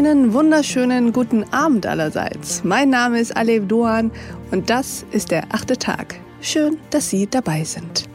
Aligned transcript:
Einen 0.00 0.32
wunderschönen 0.32 1.12
guten 1.12 1.44
Abend 1.52 1.84
allerseits. 1.84 2.64
Mein 2.64 2.88
Name 2.88 3.20
ist 3.20 3.36
Alev 3.36 3.68
Doan 3.68 4.10
und 4.50 4.70
das 4.70 5.04
ist 5.10 5.30
der 5.30 5.44
achte 5.50 5.76
Tag. 5.76 6.18
Schön, 6.40 6.78
dass 6.88 7.10
Sie 7.10 7.26
dabei 7.26 7.64
sind. 7.64 8.08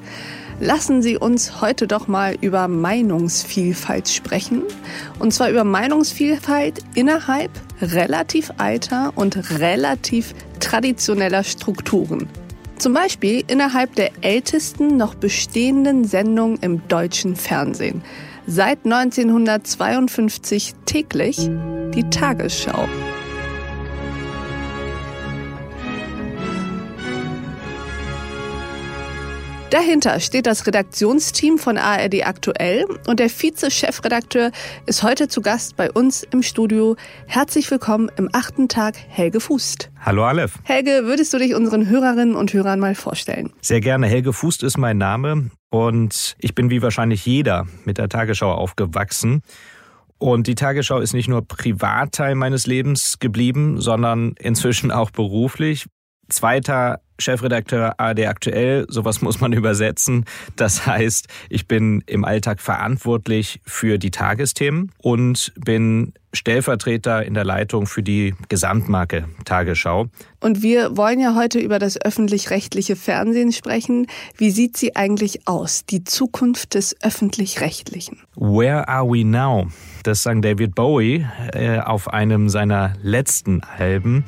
Lassen 0.59 1.03
Sie 1.03 1.15
uns 1.15 1.61
heute 1.61 1.85
doch 1.85 2.07
mal 2.07 2.37
über 2.41 2.67
Meinungsvielfalt 2.67 4.09
sprechen. 4.09 4.63
Und 5.19 5.31
zwar 5.31 5.51
über 5.51 5.63
Meinungsvielfalt 5.63 6.79
innerhalb 6.95 7.51
relativ 7.79 8.51
alter 8.57 9.13
und 9.15 9.59
relativ 9.59 10.33
traditioneller 10.59 11.43
Strukturen. 11.43 12.27
Zum 12.79 12.95
Beispiel 12.95 13.43
innerhalb 13.45 13.93
der 13.93 14.09
ältesten 14.21 14.97
noch 14.97 15.13
bestehenden 15.13 16.03
Sendung 16.03 16.57
im 16.61 16.87
deutschen 16.87 17.35
Fernsehen. 17.35 18.01
Seit 18.47 18.85
1952 18.85 20.75
täglich 20.85 21.49
die 21.95 22.07
Tagesschau. 22.11 22.87
Dahinter 29.71 30.19
steht 30.19 30.45
das 30.45 30.67
Redaktionsteam 30.67 31.57
von 31.57 31.77
ARD 31.77 32.27
Aktuell 32.27 32.85
und 33.07 33.19
der 33.19 33.29
Vize-Chefredakteur 33.29 34.51
ist 34.85 35.01
heute 35.01 35.27
zu 35.27 35.41
Gast 35.41 35.75
bei 35.75 35.91
uns 35.91 36.21
im 36.21 36.43
Studio. 36.43 36.95
Herzlich 37.25 37.69
willkommen 37.71 38.11
im 38.15 38.29
achten 38.31 38.69
Tag, 38.69 38.95
Helge 39.09 39.39
Fußt. 39.39 39.89
Hallo 39.99 40.23
Aleph. 40.23 40.59
Helge, 40.63 41.01
würdest 41.05 41.33
du 41.33 41.39
dich 41.39 41.55
unseren 41.55 41.89
Hörerinnen 41.89 42.35
und 42.35 42.53
Hörern 42.53 42.79
mal 42.79 42.93
vorstellen? 42.93 43.51
Sehr 43.61 43.81
gerne. 43.81 44.05
Helge 44.05 44.33
Fußt 44.33 44.61
ist 44.61 44.77
mein 44.77 44.99
Name 44.99 45.49
und 45.75 46.37
ich 46.39 46.55
bin 46.55 46.69
wie 46.69 46.81
wahrscheinlich 46.81 47.25
jeder 47.25 47.67
mit 47.83 47.97
der 47.97 48.07
Tagesschau 48.07 48.49
aufgewachsen. 48.49 49.41
Und 50.17 50.47
die 50.47 50.55
Tagesschau 50.55 50.99
ist 50.99 51.13
nicht 51.13 51.27
nur 51.27 51.45
Privatteil 51.45 52.35
meines 52.35 52.65
Lebens 52.65 53.19
geblieben, 53.19 53.81
sondern 53.81 54.35
inzwischen 54.39 54.89
auch 54.89 55.11
beruflich. 55.11 55.85
Zweiter 56.29 57.01
Chefredakteur 57.19 57.95
AD 57.99 58.25
Aktuell, 58.25 58.85
sowas 58.87 59.21
muss 59.21 59.41
man 59.41 59.51
übersetzen. 59.53 60.23
Das 60.55 60.87
heißt, 60.87 61.27
ich 61.49 61.67
bin 61.67 62.01
im 62.07 62.23
Alltag 62.23 62.61
verantwortlich 62.61 63.59
für 63.65 63.97
die 63.97 64.11
Tagesthemen 64.11 64.93
und 64.99 65.51
bin 65.57 66.13
Stellvertreter 66.35 67.25
in 67.25 67.33
der 67.33 67.43
Leitung 67.43 67.87
für 67.87 68.03
die 68.03 68.35
Gesamtmarke 68.49 69.25
Tagesschau. 69.45 70.07
Und 70.39 70.61
wir 70.61 70.95
wollen 70.97 71.19
ja 71.19 71.35
heute 71.35 71.59
über 71.59 71.79
das 71.79 71.99
öffentlich-rechtliche 71.99 72.95
Fernsehen 72.95 73.51
sprechen. 73.51 74.07
Wie 74.37 74.51
sieht 74.51 74.77
sie 74.77 74.95
eigentlich 74.95 75.47
aus, 75.47 75.85
die 75.85 76.03
Zukunft 76.03 76.75
des 76.75 76.95
öffentlich-rechtlichen? 77.01 78.19
Where 78.35 78.87
are 78.87 79.07
we 79.07 79.25
now? 79.25 79.67
Das 80.03 80.21
sang 80.21 80.41
David 80.41 80.75
Bowie 80.75 81.25
äh, 81.53 81.79
auf 81.79 82.13
einem 82.13 82.49
seiner 82.49 82.93
letzten 83.01 83.61
Alben 83.63 84.23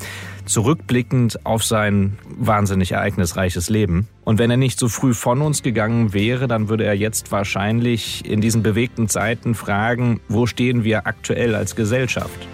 zurückblickend 0.45 1.45
auf 1.45 1.63
sein 1.63 2.17
wahnsinnig 2.37 2.93
ereignisreiches 2.93 3.69
Leben. 3.69 4.07
Und 4.27 4.39
wenn 4.39 4.51
er 4.51 4.57
nicht 4.57 4.77
so 4.77 4.89
früh 4.89 5.13
von 5.13 5.41
uns 5.41 5.63
gegangen 5.63 6.11
wäre, 6.11 6.49
dann 6.49 6.67
würde 6.67 6.83
er 6.83 6.93
jetzt 6.93 7.31
wahrscheinlich 7.31 8.29
in 8.29 8.41
diesen 8.41 8.61
bewegten 8.61 9.07
Zeiten 9.07 9.55
fragen, 9.55 10.19
wo 10.27 10.45
stehen 10.47 10.83
wir 10.83 11.07
aktuell 11.07 11.55
als 11.55 11.77
Gesellschaft? 11.77 12.45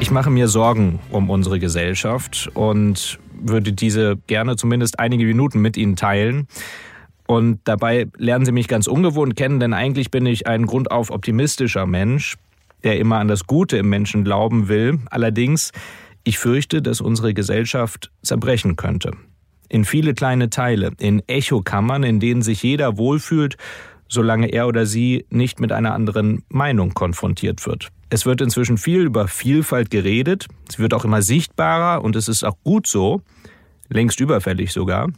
Ich 0.00 0.10
mache 0.10 0.28
mir 0.28 0.48
Sorgen 0.48 0.98
um 1.10 1.30
unsere 1.30 1.58
Gesellschaft 1.58 2.50
und 2.52 3.18
würde 3.40 3.72
diese 3.72 4.18
gerne 4.26 4.56
zumindest 4.56 4.98
einige 4.98 5.24
Minuten 5.24 5.60
mit 5.60 5.78
Ihnen 5.78 5.96
teilen. 5.96 6.46
Und 7.28 7.60
dabei 7.64 8.06
lernen 8.16 8.46
Sie 8.46 8.52
mich 8.52 8.68
ganz 8.68 8.86
ungewohnt 8.86 9.36
kennen, 9.36 9.60
denn 9.60 9.74
eigentlich 9.74 10.10
bin 10.10 10.24
ich 10.24 10.46
ein 10.46 10.64
grundauf 10.64 11.10
optimistischer 11.10 11.84
Mensch, 11.84 12.38
der 12.84 12.98
immer 12.98 13.18
an 13.18 13.28
das 13.28 13.46
Gute 13.46 13.76
im 13.76 13.90
Menschen 13.90 14.24
glauben 14.24 14.68
will. 14.68 14.98
Allerdings, 15.10 15.72
ich 16.24 16.38
fürchte, 16.38 16.80
dass 16.80 17.02
unsere 17.02 17.34
Gesellschaft 17.34 18.10
zerbrechen 18.22 18.76
könnte. 18.76 19.12
In 19.68 19.84
viele 19.84 20.14
kleine 20.14 20.48
Teile, 20.48 20.92
in 20.98 21.22
Echokammern, 21.28 22.02
in 22.02 22.18
denen 22.18 22.40
sich 22.40 22.62
jeder 22.62 22.96
wohlfühlt, 22.96 23.58
solange 24.08 24.46
er 24.46 24.66
oder 24.66 24.86
sie 24.86 25.26
nicht 25.28 25.60
mit 25.60 25.70
einer 25.70 25.92
anderen 25.92 26.44
Meinung 26.48 26.94
konfrontiert 26.94 27.66
wird. 27.66 27.88
Es 28.08 28.24
wird 28.24 28.40
inzwischen 28.40 28.78
viel 28.78 29.02
über 29.02 29.28
Vielfalt 29.28 29.90
geredet, 29.90 30.46
es 30.66 30.78
wird 30.78 30.94
auch 30.94 31.04
immer 31.04 31.20
sichtbarer 31.20 32.02
und 32.02 32.16
es 32.16 32.26
ist 32.26 32.42
auch 32.42 32.56
gut 32.64 32.86
so, 32.86 33.20
längst 33.90 34.18
überfällig 34.18 34.72
sogar. 34.72 35.08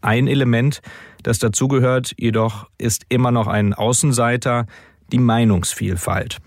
Ein 0.00 0.26
Element, 0.26 0.82
das 1.26 1.38
dazugehört, 1.38 2.14
jedoch 2.18 2.68
ist 2.78 3.04
immer 3.08 3.32
noch 3.32 3.48
ein 3.48 3.74
Außenseiter, 3.74 4.66
die 5.10 5.18
Meinungsvielfalt. 5.18 6.38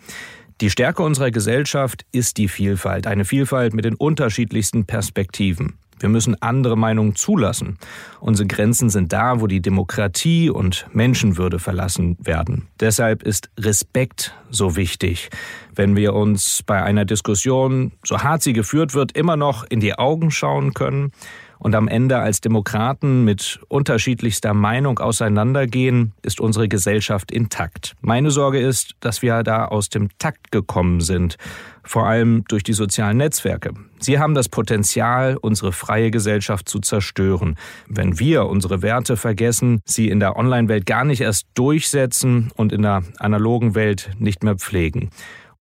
Die 0.61 0.69
Stärke 0.69 1.03
unserer 1.03 1.31
Gesellschaft 1.31 2.05
ist 2.11 2.37
die 2.37 2.47
Vielfalt, 2.47 3.07
eine 3.07 3.25
Vielfalt 3.25 3.73
mit 3.73 3.85
den 3.85 3.95
unterschiedlichsten 3.95 4.85
Perspektiven. 4.85 5.77
Wir 5.99 6.07
müssen 6.07 6.41
andere 6.41 6.77
Meinungen 6.77 7.15
zulassen. 7.15 7.77
Unsere 8.21 8.47
Grenzen 8.47 8.89
sind 8.89 9.11
da, 9.11 9.41
wo 9.41 9.47
die 9.47 9.61
Demokratie 9.61 10.49
und 10.49 10.87
Menschenwürde 10.93 11.59
verlassen 11.59 12.17
werden. 12.21 12.67
Deshalb 12.79 13.23
ist 13.23 13.49
Respekt 13.59 14.33
so 14.49 14.77
wichtig, 14.77 15.29
wenn 15.75 15.97
wir 15.97 16.13
uns 16.13 16.63
bei 16.65 16.81
einer 16.81 17.03
Diskussion, 17.03 17.91
so 18.05 18.19
hart 18.19 18.43
sie 18.43 18.53
geführt 18.53 18.93
wird, 18.93 19.11
immer 19.11 19.35
noch 19.35 19.65
in 19.69 19.81
die 19.81 19.97
Augen 19.97 20.31
schauen 20.31 20.73
können 20.73 21.11
und 21.59 21.75
am 21.75 21.87
Ende 21.87 22.17
als 22.17 22.41
Demokraten 22.41 23.23
mit 23.25 23.59
unterschiedlichster 23.67 24.53
Meinung 24.53 24.99
auseinandergehen, 24.99 26.13
ist 26.23 26.39
unsere 26.39 26.67
Gesellschaft 26.67 27.31
intakt. 27.31 27.95
Meine 28.01 28.31
Sorge 28.31 28.59
ist, 28.59 28.95
dass 29.01 29.21
wir 29.21 29.43
da 29.43 29.65
aus 29.65 29.89
dem 29.89 30.09
Takt 30.17 30.51
gekommen 30.51 31.01
sind, 31.01 31.37
vor 31.83 32.07
allem 32.07 32.43
durch 32.47 32.63
die 32.63 32.73
sozialen 32.73 33.17
Netzwerke. 33.17 33.73
Sie 33.99 34.19
haben 34.19 34.33
das 34.33 34.47
Potenzial, 34.47 35.37
unsere 35.37 35.71
freie 35.71 36.11
Gesellschaft 36.11 36.69
zu 36.69 36.79
zerstören. 36.79 37.55
Wenn 37.87 38.19
wir 38.19 38.45
unsere 38.45 38.81
Werte 38.81 39.17
vergessen, 39.17 39.81
sie 39.85 40.09
in 40.09 40.19
der 40.19 40.37
Online-Welt 40.37 40.85
gar 40.85 41.03
nicht 41.03 41.21
erst 41.21 41.47
durchsetzen 41.55 42.51
und 42.55 42.71
in 42.71 42.83
der 42.83 43.03
analogen 43.17 43.75
Welt 43.75 44.11
nicht 44.17 44.43
mehr 44.43 44.55
pflegen. 44.55 45.09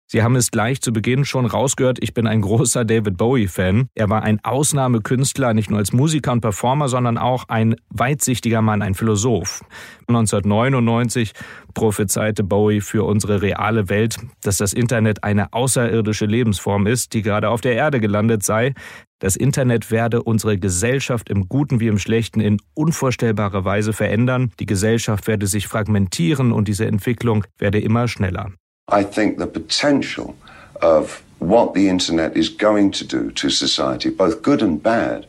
Sie 0.10 0.24
haben 0.24 0.38
es 0.38 0.52
gleich 0.52 0.80
zu 0.80 0.94
Beginn 0.94 1.26
schon 1.26 1.46
rausgehört, 1.46 1.98
ich 2.02 2.14
bin 2.14 2.28
ein 2.28 2.40
großer 2.40 2.86
David 2.86 3.18
Bowie-Fan. 3.18 3.90
Er 3.94 4.10
war 4.10 4.24
ein 4.24 4.40
Ausnahmekünstler, 4.42 5.54
nicht 5.54 5.70
nur 5.70 5.80
als 5.80 5.92
Musiker 5.92 6.32
und 6.32 6.40
Performer, 6.40 6.88
sondern 6.88 7.18
auch 7.18 7.50
ein 7.50 7.76
weitsichtiger 7.90 8.62
Mann, 8.62 8.82
ein 8.82 8.94
Philosoph. 8.94 9.66
1999 10.08 11.34
prophezeite 11.74 12.46
Bowie 12.46 12.80
für 12.80 13.04
unsere 13.04 13.42
reale 13.42 13.90
Welt, 13.90 14.16
dass 14.44 14.56
das 14.56 14.72
Internet 14.72 15.26
eine 15.26 15.52
außerirdische 15.52 16.26
Lebensform 16.26 16.88
ist, 16.88 17.14
die 17.14 17.22
gerade 17.22 17.50
auf 17.50 17.60
der 17.60 17.74
Erde 17.74 18.00
gelandet 18.00 18.44
sei. 18.44 18.76
Das 19.20 19.36
Internet 19.36 19.92
werde 19.92 20.24
unsere 20.24 20.58
Gesellschaft 20.58 21.30
im 21.30 21.50
Guten 21.50 21.82
wie 21.82 21.88
im 21.88 22.00
Schlechten 22.00 22.40
in 22.40 22.62
unvorstellbarer 22.76 23.66
Weise 23.66 23.92
verändern. 23.92 24.54
Die 24.62 24.68
Gesellschaft 24.68 25.28
werde 25.28 25.48
sich 25.48 25.68
fragmentieren 25.68 26.54
und 26.54 26.70
diese 26.70 26.86
Entwicklung 26.86 27.44
werde 27.58 27.82
immer 27.82 28.08
schneller. 28.08 28.54
I 28.90 29.04
think 29.04 29.38
the 29.38 29.48
potential 29.48 30.38
of 30.82 31.22
what 31.40 31.74
the 31.74 31.90
internet 31.90 32.38
is 32.38 32.48
going 32.48 32.92
to 32.92 33.06
do 33.06 33.32
to 33.32 33.50
society, 33.50 34.10
both 34.10 34.42
good 34.42 34.62
and 34.62 34.82
bad, 34.82 35.26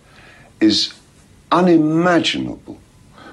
is 0.60 0.94
unimaginable. 1.50 2.78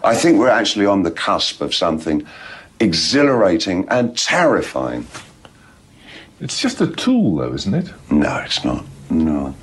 I 0.04 0.16
think 0.16 0.40
we're 0.40 0.50
actually 0.50 0.88
on 0.88 1.04
the 1.04 1.12
cusp 1.12 1.62
of 1.62 1.76
something 1.76 2.26
exhilarating 2.80 3.88
and 3.90 4.18
terrifying. 4.18 5.06
It's 6.40 6.60
just 6.60 6.82
a 6.82 6.88
tool, 6.88 7.36
though, 7.36 7.54
isn't 7.54 7.76
it? 7.76 7.94
No, 8.10 8.38
it's 8.38 8.66
not. 8.66 8.84
No. 9.12 9.54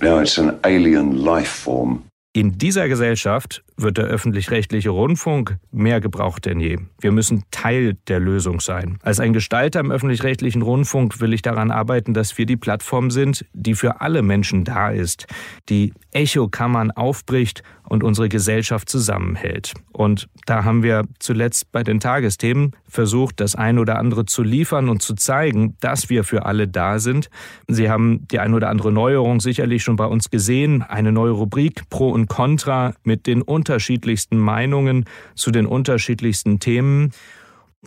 No, 0.00 0.20
it's 0.20 0.38
an 0.38 0.60
alien 0.64 1.24
life 1.24 1.48
form. 1.48 2.04
In 2.36 2.58
dieser 2.58 2.88
Gesellschaft 2.88 3.62
wird 3.76 3.96
der 3.96 4.06
öffentlich-rechtliche 4.06 4.90
Rundfunk 4.90 5.56
mehr 5.70 6.00
gebraucht 6.00 6.46
denn 6.46 6.58
je. 6.58 6.80
Wir 7.00 7.12
müssen 7.12 7.44
Teil 7.52 7.96
der 8.08 8.18
Lösung 8.18 8.58
sein. 8.58 8.98
Als 9.02 9.20
ein 9.20 9.32
Gestalter 9.32 9.78
im 9.78 9.92
öffentlich-rechtlichen 9.92 10.60
Rundfunk 10.60 11.20
will 11.20 11.32
ich 11.32 11.42
daran 11.42 11.70
arbeiten, 11.70 12.12
dass 12.12 12.36
wir 12.36 12.44
die 12.44 12.56
Plattform 12.56 13.12
sind, 13.12 13.46
die 13.52 13.74
für 13.74 14.00
alle 14.00 14.22
Menschen 14.22 14.64
da 14.64 14.90
ist, 14.90 15.28
die 15.68 15.94
Echokammern 16.10 16.90
aufbricht 16.90 17.62
und 17.88 18.02
unsere 18.02 18.28
Gesellschaft 18.28 18.88
zusammenhält. 18.88 19.74
Und 19.92 20.28
da 20.46 20.64
haben 20.64 20.82
wir 20.82 21.04
zuletzt 21.18 21.70
bei 21.70 21.82
den 21.82 22.00
Tagesthemen 22.00 22.72
versucht, 22.88 23.40
das 23.40 23.54
ein 23.54 23.78
oder 23.78 23.98
andere 23.98 24.24
zu 24.24 24.42
liefern 24.42 24.88
und 24.88 25.02
zu 25.02 25.14
zeigen, 25.14 25.76
dass 25.80 26.10
wir 26.10 26.24
für 26.24 26.46
alle 26.46 26.66
da 26.66 26.98
sind. 26.98 27.28
Sie 27.68 27.90
haben 27.90 28.26
die 28.30 28.38
ein 28.38 28.54
oder 28.54 28.68
andere 28.68 28.92
Neuerung 28.92 29.40
sicherlich 29.40 29.82
schon 29.82 29.96
bei 29.96 30.06
uns 30.06 30.30
gesehen, 30.30 30.82
eine 30.82 31.12
neue 31.12 31.32
Rubrik 31.32 31.88
Pro 31.90 32.10
und 32.10 32.28
Contra 32.28 32.94
mit 33.04 33.26
den 33.26 33.42
unterschiedlichsten 33.42 34.38
Meinungen 34.38 35.04
zu 35.34 35.50
den 35.50 35.66
unterschiedlichsten 35.66 36.58
Themen. 36.60 37.12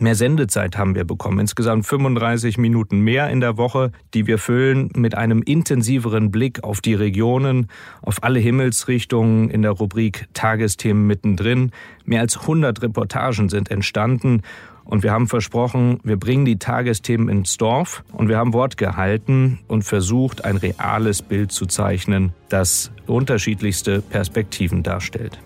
Mehr 0.00 0.14
Sendezeit 0.14 0.78
haben 0.78 0.94
wir 0.94 1.04
bekommen. 1.04 1.40
Insgesamt 1.40 1.84
35 1.84 2.56
Minuten 2.56 3.00
mehr 3.00 3.30
in 3.30 3.40
der 3.40 3.56
Woche, 3.56 3.90
die 4.14 4.28
wir 4.28 4.38
füllen 4.38 4.90
mit 4.94 5.16
einem 5.16 5.42
intensiveren 5.42 6.30
Blick 6.30 6.62
auf 6.62 6.80
die 6.80 6.94
Regionen, 6.94 7.66
auf 8.00 8.22
alle 8.22 8.38
Himmelsrichtungen 8.38 9.50
in 9.50 9.62
der 9.62 9.72
Rubrik 9.72 10.28
Tagesthemen 10.34 11.04
mittendrin. 11.04 11.72
Mehr 12.04 12.20
als 12.20 12.38
100 12.38 12.80
Reportagen 12.80 13.48
sind 13.48 13.72
entstanden 13.72 14.42
und 14.84 15.02
wir 15.02 15.10
haben 15.10 15.26
versprochen, 15.26 15.98
wir 16.04 16.16
bringen 16.16 16.44
die 16.44 16.60
Tagesthemen 16.60 17.28
ins 17.28 17.56
Dorf 17.56 18.04
und 18.12 18.28
wir 18.28 18.38
haben 18.38 18.52
Wort 18.52 18.76
gehalten 18.76 19.58
und 19.66 19.82
versucht, 19.82 20.44
ein 20.44 20.58
reales 20.58 21.22
Bild 21.22 21.50
zu 21.50 21.66
zeichnen, 21.66 22.32
das 22.48 22.92
unterschiedlichste 23.08 24.00
Perspektiven 24.00 24.84
darstellt. 24.84 25.40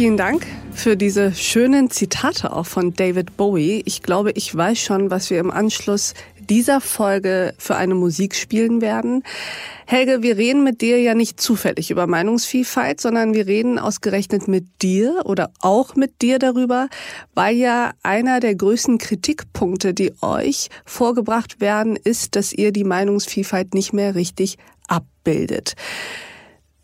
Vielen 0.00 0.16
Dank 0.16 0.46
für 0.72 0.96
diese 0.96 1.34
schönen 1.34 1.90
Zitate 1.90 2.54
auch 2.54 2.64
von 2.64 2.94
David 2.94 3.36
Bowie. 3.36 3.82
Ich 3.84 4.00
glaube, 4.02 4.30
ich 4.30 4.56
weiß 4.56 4.78
schon, 4.78 5.10
was 5.10 5.28
wir 5.28 5.38
im 5.38 5.50
Anschluss 5.50 6.14
dieser 6.38 6.80
Folge 6.80 7.52
für 7.58 7.76
eine 7.76 7.94
Musik 7.94 8.34
spielen 8.34 8.80
werden. 8.80 9.22
Helge, 9.84 10.22
wir 10.22 10.38
reden 10.38 10.64
mit 10.64 10.80
dir 10.80 10.98
ja 11.02 11.12
nicht 11.14 11.38
zufällig 11.38 11.90
über 11.90 12.06
Meinungsvielfalt, 12.06 12.98
sondern 12.98 13.34
wir 13.34 13.46
reden 13.46 13.78
ausgerechnet 13.78 14.48
mit 14.48 14.64
dir 14.80 15.20
oder 15.26 15.50
auch 15.60 15.94
mit 15.96 16.22
dir 16.22 16.38
darüber, 16.38 16.88
weil 17.34 17.56
ja 17.56 17.92
einer 18.02 18.40
der 18.40 18.54
größten 18.54 18.96
Kritikpunkte, 18.96 19.92
die 19.92 20.14
euch 20.22 20.70
vorgebracht 20.86 21.60
werden, 21.60 21.96
ist, 21.96 22.36
dass 22.36 22.54
ihr 22.54 22.72
die 22.72 22.84
Meinungsvielfalt 22.84 23.74
nicht 23.74 23.92
mehr 23.92 24.14
richtig 24.14 24.56
abbildet. 24.88 25.74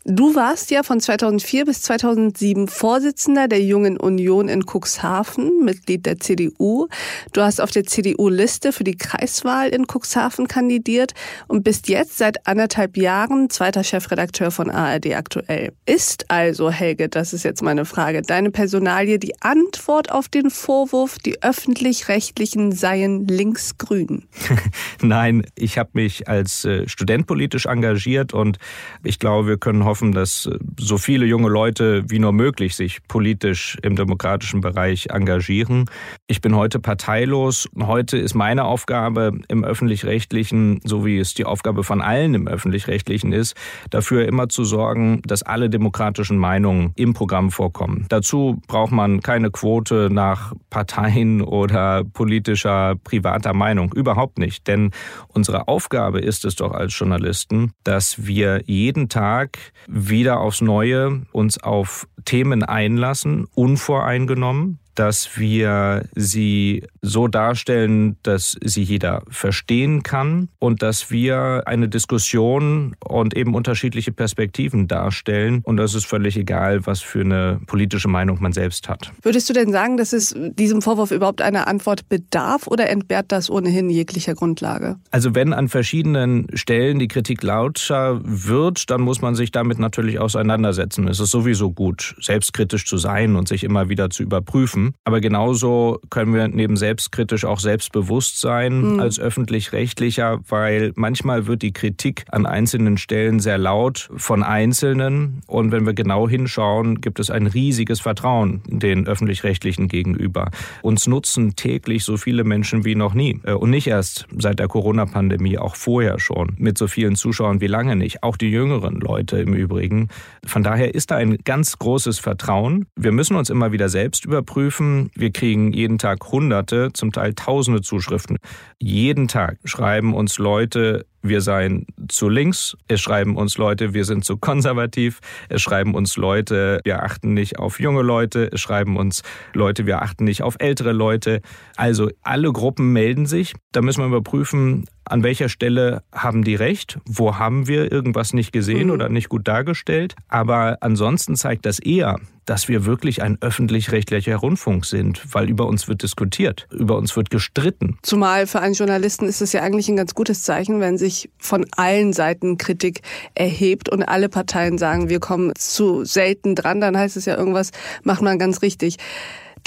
Du 0.09 0.35
warst 0.35 0.71
ja 0.71 0.83
von 0.83 1.01
2004 1.01 1.65
bis 1.65 1.81
2007 1.81 2.69
Vorsitzender 2.69 3.49
der 3.49 3.61
Jungen 3.61 3.97
Union 3.97 4.47
in 4.47 4.63
Cuxhaven, 4.65 5.65
Mitglied 5.65 6.05
der 6.05 6.17
CDU. 6.17 6.87
Du 7.33 7.41
hast 7.41 7.59
auf 7.59 7.71
der 7.71 7.83
CDU-Liste 7.83 8.71
für 8.71 8.85
die 8.85 8.95
Kreiswahl 8.95 9.67
in 9.67 9.83
Cuxhaven 9.85 10.47
kandidiert 10.47 11.13
und 11.49 11.65
bist 11.65 11.89
jetzt 11.89 12.17
seit 12.17 12.47
anderthalb 12.47 12.95
Jahren 12.95 13.49
zweiter 13.49 13.83
Chefredakteur 13.83 14.49
von 14.49 14.69
ARD 14.69 15.13
aktuell. 15.13 15.73
Ist 15.85 16.31
also, 16.31 16.71
Helge, 16.71 17.09
das 17.09 17.33
ist 17.33 17.43
jetzt 17.43 17.61
meine 17.61 17.83
Frage, 17.83 18.21
deine 18.21 18.49
Personalie 18.49 19.19
die 19.19 19.33
Antwort 19.41 20.09
auf 20.09 20.29
den 20.29 20.51
Vorwurf, 20.51 21.17
die 21.19 21.43
öffentlich-rechtlichen 21.43 22.71
seien 22.71 23.27
linksgrün? 23.27 24.23
Nein, 25.01 25.45
ich 25.55 25.77
habe 25.77 25.89
mich 25.91 26.29
als 26.29 26.63
äh, 26.63 26.87
Student 26.87 27.27
politisch 27.27 27.65
engagiert 27.65 28.33
und 28.33 28.57
ich 29.03 29.19
glaube, 29.19 29.49
wir 29.49 29.57
können 29.57 29.83
hoffen, 29.83 29.96
hoffen, 29.97 30.11
dass 30.11 30.45
äh, 30.45 30.59
so 30.79 30.97
viele 30.97 31.25
junge 31.25 31.49
Leute 31.49 32.03
wie 32.07 32.19
nur 32.19 32.31
möglich 32.31 32.75
sich 32.75 32.99
politisch 33.07 33.77
im 33.81 33.95
demokratischen 33.95 34.61
Bereich 34.61 35.07
engagieren. 35.09 35.85
Ich 36.27 36.39
bin 36.39 36.55
heute 36.55 36.79
parteilos. 36.79 37.67
Heute 37.81 38.17
ist 38.17 38.35
meine 38.35 38.65
Aufgabe 38.65 39.31
im 39.47 39.63
öffentlich-rechtlichen, 39.63 40.81
so 40.83 41.03
wie 41.03 41.17
es 41.17 41.33
die 41.33 41.45
Aufgabe 41.45 41.83
von 41.83 42.01
allen 42.01 42.35
im 42.35 42.47
öffentlich-rechtlichen 42.47 43.33
ist, 43.33 43.55
dafür 43.89 44.27
immer 44.27 44.49
zu 44.49 44.65
sorgen, 44.65 45.21
dass 45.25 45.41
alle 45.41 45.67
demokratischen 45.67 46.37
Meinungen 46.37 46.91
im 46.95 47.15
Programm 47.15 47.49
vorkommen. 47.49 48.05
Dazu 48.09 48.61
braucht 48.67 48.91
man 48.91 49.21
keine 49.21 49.49
Quote 49.49 50.09
nach 50.11 50.53
Parteien 50.69 51.41
oder 51.41 52.03
politischer 52.03 52.95
privater 53.03 53.53
Meinung. 53.53 53.91
Überhaupt 53.93 54.37
nicht. 54.37 54.67
Denn 54.67 54.91
unsere 55.29 55.67
Aufgabe 55.67 56.19
ist 56.19 56.45
es 56.45 56.55
doch 56.55 56.71
als 56.71 56.97
Journalisten, 56.97 57.71
dass 57.83 58.27
wir 58.27 58.61
jeden 58.65 59.09
Tag 59.09 59.57
wieder 59.87 60.39
aufs 60.39 60.61
Neue 60.61 61.21
uns 61.31 61.61
auf 61.61 62.07
Themen 62.25 62.63
einlassen, 62.63 63.47
unvoreingenommen, 63.55 64.79
dass 64.97 65.37
wir 65.37 66.05
sie 66.15 66.83
so 67.03 67.27
darstellen, 67.27 68.17
dass 68.23 68.57
sie 68.63 68.81
jeder 68.81 69.21
verstehen 69.29 70.01
kann 70.01 70.49
und 70.57 70.81
dass 70.81 71.11
wir 71.11 71.63
eine 71.65 71.87
Diskussion 71.87 72.95
und 72.99 73.37
eben 73.37 73.53
unterschiedliche 73.53 74.11
Perspektiven 74.11 74.87
darstellen. 74.87 75.61
Und 75.63 75.77
das 75.77 75.93
ist 75.93 76.05
völlig 76.05 76.35
egal, 76.35 76.85
was 76.87 77.01
für 77.01 77.21
eine 77.21 77.59
politische 77.67 78.07
Meinung 78.07 78.41
man 78.41 78.53
selbst 78.53 78.89
hat. 78.89 79.11
Würdest 79.21 79.47
du 79.49 79.53
denn 79.53 79.71
sagen, 79.71 79.97
dass 79.97 80.13
es 80.13 80.35
diesem 80.35 80.81
Vorwurf 80.81 81.11
überhaupt 81.11 81.43
einer 81.43 81.67
Antwort 81.67 82.09
bedarf 82.09 82.65
oder 82.65 82.89
entbehrt 82.89 83.31
das 83.31 83.51
ohnehin 83.51 83.91
jeglicher 83.91 84.33
Grundlage? 84.33 84.97
Also 85.11 85.35
wenn 85.35 85.53
an 85.53 85.67
verschiedenen 85.67 86.47
Stellen 86.55 86.97
die 86.97 87.07
Kritik 87.07 87.43
lauter 87.43 88.19
wird, 88.23 88.89
dann 88.89 89.01
muss 89.01 89.21
man 89.21 89.35
sich 89.35 89.51
damit 89.51 89.77
natürlich 89.77 90.19
auseinandersetzen. 90.19 91.07
Es 91.07 91.19
ist 91.19 91.29
sowieso 91.29 91.71
gut, 91.71 92.15
selbstkritisch 92.19 92.85
zu 92.85 92.97
sein 92.97 93.35
und 93.35 93.47
sich 93.47 93.63
immer 93.63 93.89
wieder 93.89 94.09
zu 94.09 94.23
überprüfen. 94.23 94.86
Aber 95.03 95.21
genauso 95.21 95.99
können 96.09 96.33
wir 96.33 96.47
neben 96.47 96.77
selbstkritisch 96.77 97.45
auch 97.45 97.59
selbstbewusst 97.59 98.39
sein 98.39 98.93
mhm. 98.93 98.99
als 98.99 99.19
öffentlich-rechtlicher, 99.19 100.39
weil 100.47 100.91
manchmal 100.95 101.47
wird 101.47 101.61
die 101.61 101.73
Kritik 101.73 102.25
an 102.31 102.45
einzelnen 102.45 102.97
Stellen 102.97 103.39
sehr 103.39 103.57
laut 103.57 104.09
von 104.15 104.43
Einzelnen. 104.43 105.41
Und 105.47 105.71
wenn 105.71 105.85
wir 105.85 105.93
genau 105.93 106.27
hinschauen, 106.27 107.01
gibt 107.01 107.19
es 107.19 107.29
ein 107.29 107.47
riesiges 107.47 108.01
Vertrauen 108.01 108.61
den 108.67 109.07
öffentlich-rechtlichen 109.07 109.87
gegenüber. 109.87 110.51
Uns 110.81 111.07
nutzen 111.07 111.55
täglich 111.55 112.03
so 112.03 112.17
viele 112.17 112.43
Menschen 112.43 112.85
wie 112.85 112.95
noch 112.95 113.13
nie. 113.13 113.39
Äh, 113.43 113.53
und 113.53 113.69
nicht 113.69 113.87
erst 113.87 114.27
seit 114.37 114.59
der 114.59 114.67
Corona-Pandemie, 114.67 115.57
auch 115.57 115.75
vorher 115.75 116.19
schon. 116.19 116.55
Mit 116.57 116.77
so 116.77 116.87
vielen 116.87 117.15
Zuschauern 117.15 117.61
wie 117.61 117.67
lange 117.67 117.95
nicht. 117.95 118.23
Auch 118.23 118.37
die 118.37 118.49
jüngeren 118.49 118.99
Leute 118.99 119.37
im 119.37 119.53
Übrigen. 119.53 120.09
Von 120.45 120.63
daher 120.63 120.93
ist 120.93 121.11
da 121.11 121.15
ein 121.15 121.37
ganz 121.43 121.77
großes 121.77 122.19
Vertrauen. 122.19 122.85
Wir 122.95 123.11
müssen 123.11 123.35
uns 123.35 123.49
immer 123.49 123.71
wieder 123.71 123.89
selbst 123.89 124.25
überprüfen 124.25 124.76
prüfen. 124.77 125.11
Wir 125.15 125.31
kriegen 125.31 125.73
jeden 125.73 125.97
Tag 125.97 126.31
Hunderte, 126.31 126.91
zum 126.93 127.11
Teil 127.11 127.33
Tausende 127.33 127.81
Zuschriften. 127.81 128.37
Jeden 128.79 129.27
Tag 129.27 129.57
schreiben 129.63 130.13
uns 130.13 130.37
Leute, 130.37 131.05
wir 131.21 131.41
seien 131.41 131.85
zu 132.07 132.29
links. 132.29 132.77
Es 132.87 133.01
schreiben 133.01 133.35
uns 133.35 133.57
Leute, 133.57 133.93
wir 133.93 134.05
sind 134.05 134.25
zu 134.25 134.37
konservativ. 134.37 135.19
Es 135.49 135.61
schreiben 135.61 135.95
uns 135.95 136.17
Leute, 136.17 136.79
wir 136.83 137.03
achten 137.03 137.33
nicht 137.33 137.59
auf 137.59 137.79
junge 137.79 138.01
Leute. 138.01 138.49
Es 138.51 138.61
schreiben 138.61 138.97
uns 138.97 139.23
Leute, 139.53 139.85
wir 139.85 140.01
achten 140.01 140.23
nicht 140.23 140.41
auf 140.43 140.55
ältere 140.59 140.93
Leute. 140.93 141.41
Also 141.75 142.09
alle 142.21 142.51
Gruppen 142.51 142.93
melden 142.93 143.25
sich. 143.25 143.53
Da 143.71 143.81
müssen 143.81 144.01
wir 144.01 144.07
überprüfen, 144.07 144.85
an 145.05 145.23
welcher 145.23 145.49
Stelle 145.49 146.03
haben 146.13 146.43
die 146.43 146.55
recht, 146.55 146.99
wo 147.05 147.37
haben 147.37 147.67
wir 147.67 147.91
irgendwas 147.91 148.33
nicht 148.33 148.51
gesehen 148.51 148.87
mhm. 148.87 148.93
oder 148.93 149.09
nicht 149.09 149.29
gut 149.29 149.47
dargestellt. 149.47 150.15
Aber 150.27 150.77
ansonsten 150.81 151.35
zeigt 151.35 151.65
das 151.65 151.79
eher, 151.79 152.17
dass 152.45 152.67
wir 152.69 152.85
wirklich 152.85 153.21
ein 153.21 153.37
öffentlich-rechtlicher 153.41 154.37
Rundfunk 154.37 154.85
sind, 154.85 155.21
weil 155.33 155.49
über 155.49 155.67
uns 155.67 155.87
wird 155.87 156.01
diskutiert, 156.01 156.67
über 156.71 156.97
uns 156.97 157.15
wird 157.15 157.29
gestritten. 157.29 157.97
Zumal 158.03 158.47
für 158.47 158.61
einen 158.61 158.73
Journalisten 158.73 159.25
ist 159.25 159.41
es 159.41 159.51
ja 159.53 159.61
eigentlich 159.61 159.89
ein 159.89 159.97
ganz 159.97 160.15
gutes 160.15 160.43
Zeichen, 160.43 160.79
wenn 160.79 160.97
sich 160.97 161.06
von 161.37 161.65
allen 161.75 162.13
Seiten 162.13 162.57
Kritik 162.57 163.01
erhebt 163.35 163.89
und 163.89 164.03
alle 164.03 164.29
Parteien 164.29 164.77
sagen, 164.77 165.09
wir 165.09 165.19
kommen 165.19 165.53
zu 165.55 166.05
selten 166.05 166.55
dran, 166.55 166.81
dann 166.81 166.97
heißt 166.97 167.17
es 167.17 167.25
ja 167.25 167.37
irgendwas 167.37 167.71
macht 168.03 168.21
man 168.21 168.39
ganz 168.39 168.61
richtig 168.61 168.97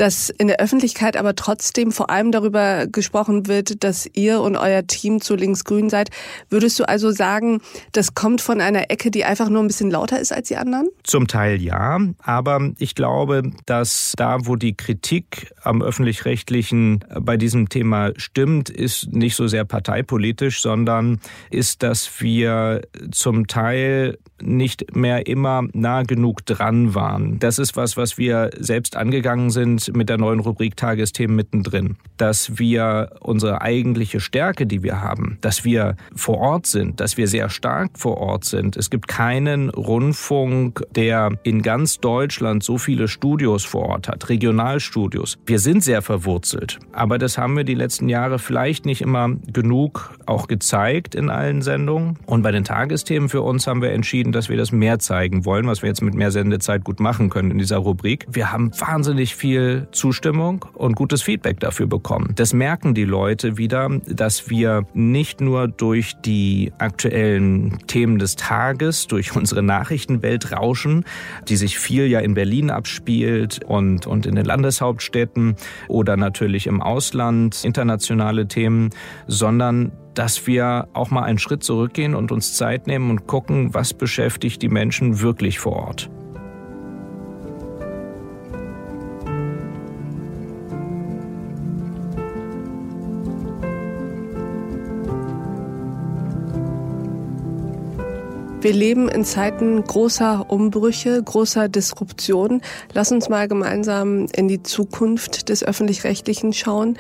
dass 0.01 0.31
in 0.31 0.47
der 0.47 0.61
Öffentlichkeit 0.61 1.17
aber 1.19 1.35
trotzdem 1.35 1.93
vor 1.93 2.09
allem 2.09 2.33
darüber 2.33 2.87
gesprochen 2.87 3.49
wird, 3.49 3.85
dass 3.85 4.09
ihr 4.15 4.41
und 4.41 4.57
euer 4.57 4.87
Team 4.87 5.21
zu 5.21 5.35
linksgrün 5.35 5.91
seid. 5.91 6.09
Würdest 6.49 6.79
du 6.79 6.89
also 6.89 7.11
sagen, 7.11 7.61
das 7.93 8.15
kommt 8.15 8.41
von 8.41 8.63
einer 8.63 8.91
Ecke, 8.91 9.11
die 9.11 9.25
einfach 9.25 9.51
nur 9.51 9.63
ein 9.63 9.67
bisschen 9.67 9.91
lauter 9.91 10.19
ist 10.19 10.33
als 10.33 10.49
die 10.49 10.57
anderen? 10.57 10.89
Zum 11.05 11.27
Teil 11.27 11.61
ja, 11.61 11.99
aber 12.23 12.71
ich 12.79 12.95
glaube, 12.95 13.43
dass 13.67 14.15
da, 14.17 14.39
wo 14.47 14.57
die 14.57 14.75
Kritik 14.75 15.53
am 15.63 15.83
öffentlich-rechtlichen 15.83 17.05
bei 17.21 17.37
diesem 17.37 17.69
Thema 17.69 18.13
stimmt, 18.17 18.71
ist 18.71 19.13
nicht 19.13 19.37
so 19.37 19.49
sehr 19.49 19.67
parteipolitisch, 19.67 20.63
sondern 20.63 21.21
ist, 21.51 21.83
dass 21.83 22.21
wir 22.21 22.81
zum 23.11 23.49
Teil 23.49 24.17
nicht 24.43 24.97
mehr 24.97 25.27
immer 25.27 25.65
nah 25.73 26.03
genug 26.03 26.47
dran 26.47 26.95
waren. 26.95 27.39
Das 27.39 27.59
ist 27.59 27.77
was, 27.77 27.99
was 27.99 28.17
wir 28.17 28.51
selbst 28.59 28.97
angegangen 28.97 29.51
sind 29.51 29.90
mit 29.97 30.09
der 30.09 30.19
neuen 30.19 30.41
Rubrik 30.41 30.77
Tagesthemen 30.77 31.37
mittendrin. 31.37 31.97
Dass 32.17 32.59
wir 32.59 33.11
unsere 33.21 33.63
eigentliche 33.63 34.21
Stärke, 34.21 34.67
die 34.67 34.83
wir 34.83 35.01
haben, 35.01 35.39
dass 35.41 35.65
wir 35.65 35.97
vor 36.15 36.39
Ort 36.39 36.67
sind, 36.67 37.01
dass 37.01 37.17
wir 37.17 37.29
sehr 37.29 37.49
stark 37.49 37.99
vor 37.99 38.19
Ort 38.19 38.45
sind. 38.45 38.77
Es 38.77 38.91
gibt 38.91 39.09
keinen 39.09 39.71
Rundfunk, 39.71 40.85
der 40.95 41.31
in 41.43 41.63
ganz 41.63 41.99
Deutschland 41.99 42.63
so 42.63 42.79
viele 42.79 43.09
Studios 43.09 43.65
vor 43.65 43.87
Ort 43.87 44.09
hat, 44.09 44.29
Regionalstudios. 44.29 45.39
Wir 45.47 45.59
sind 45.59 45.83
sehr 45.83 46.03
verwurzelt, 46.03 46.79
aber 46.93 47.19
das 47.19 47.39
haben 47.39 47.57
wir 47.57 47.65
die 47.65 47.75
letzten 47.75 48.09
Jahre 48.09 48.39
vielleicht 48.39 48.87
nicht 48.87 49.01
immer 49.01 49.31
genug 49.53 50.19
auch 50.27 50.47
gezeigt 50.47 51.15
in 51.15 51.31
allen 51.31 51.63
Sendungen. 51.63 52.19
Und 52.27 52.43
bei 52.43 52.53
den 52.53 52.65
Tagesthemen 52.65 53.29
für 53.29 53.43
uns 53.43 53.67
haben 53.67 53.83
wir 53.83 53.93
entschieden, 53.93 54.33
dass 54.33 54.49
wir 54.49 54.57
das 54.57 54.73
mehr 54.73 54.99
zeigen 54.99 55.45
wollen, 55.45 55.67
was 55.67 55.83
wir 55.83 55.89
jetzt 55.89 56.03
mit 56.03 56.15
mehr 56.15 56.31
Sendezeit 56.31 56.85
gut 56.85 57.01
machen 57.01 57.31
können 57.31 57.51
in 57.51 57.59
dieser 57.59 57.79
Rubrik. 57.79 58.27
Wir 58.31 58.53
haben 58.53 58.71
wahnsinnig 58.79 59.35
viel 59.35 59.80
Zustimmung 59.93 60.65
und 60.75 60.97
gutes 60.97 61.23
Feedback 61.23 61.61
dafür 61.61 61.87
bekommen. 61.87 62.33
Das 62.37 62.53
merken 62.53 62.95
die 62.95 63.05
Leute 63.05 63.57
wieder, 63.57 63.89
dass 64.07 64.51
wir 64.51 64.87
nicht 64.95 65.41
nur 65.41 65.69
durch 65.69 66.15
die 66.25 66.73
aktuellen 66.79 67.79
Themen 67.87 68.19
des 68.19 68.37
Tages, 68.37 69.07
durch 69.07 69.35
unsere 69.35 69.63
Nachrichtenwelt 69.63 70.53
rauschen, 70.53 71.05
die 71.49 71.57
sich 71.57 71.79
viel 71.79 72.07
ja 72.07 72.21
in 72.21 72.35
Berlin 72.35 72.71
abspielt 72.71 73.61
und, 73.65 74.07
und 74.07 74.27
in 74.27 74.35
den 74.35 74.45
Landeshauptstädten 74.45 75.57
oder 75.89 76.17
natürlich 76.17 76.67
im 76.67 76.81
Ausland, 76.83 77.65
internationale 77.65 78.49
Themen, 78.49 78.91
sondern 79.27 79.93
dass 80.15 80.47
wir 80.47 80.89
auch 80.93 81.11
mal 81.11 81.23
einen 81.23 81.39
Schritt 81.39 81.63
zurückgehen 81.63 82.15
und 82.15 82.33
uns 82.33 82.55
Zeit 82.55 82.87
nehmen 82.87 83.11
und 83.11 83.27
gucken, 83.27 83.75
was 83.75 83.95
beschäftigt 83.95 84.61
die 84.63 84.69
Menschen 84.69 85.21
wirklich 85.21 85.59
vor 85.59 85.77
Ort. 85.77 86.11
Wir 98.63 98.75
leben 98.75 99.09
in 99.09 99.25
Zeiten 99.25 99.83
großer 99.83 100.51
Umbrüche, 100.51 101.23
großer 101.23 101.71
Disruption. 101.71 102.61
Lass 102.93 103.11
uns 103.11 103.31
mal 103.31 103.49
gemeinsam 103.49 104.27
in 104.35 104.49
die 104.49 104.63
Zukunft 104.63 105.49
des 105.49 105.65
öffentlich-rechtlichen 105.65 106.53
schauen. 106.53 106.99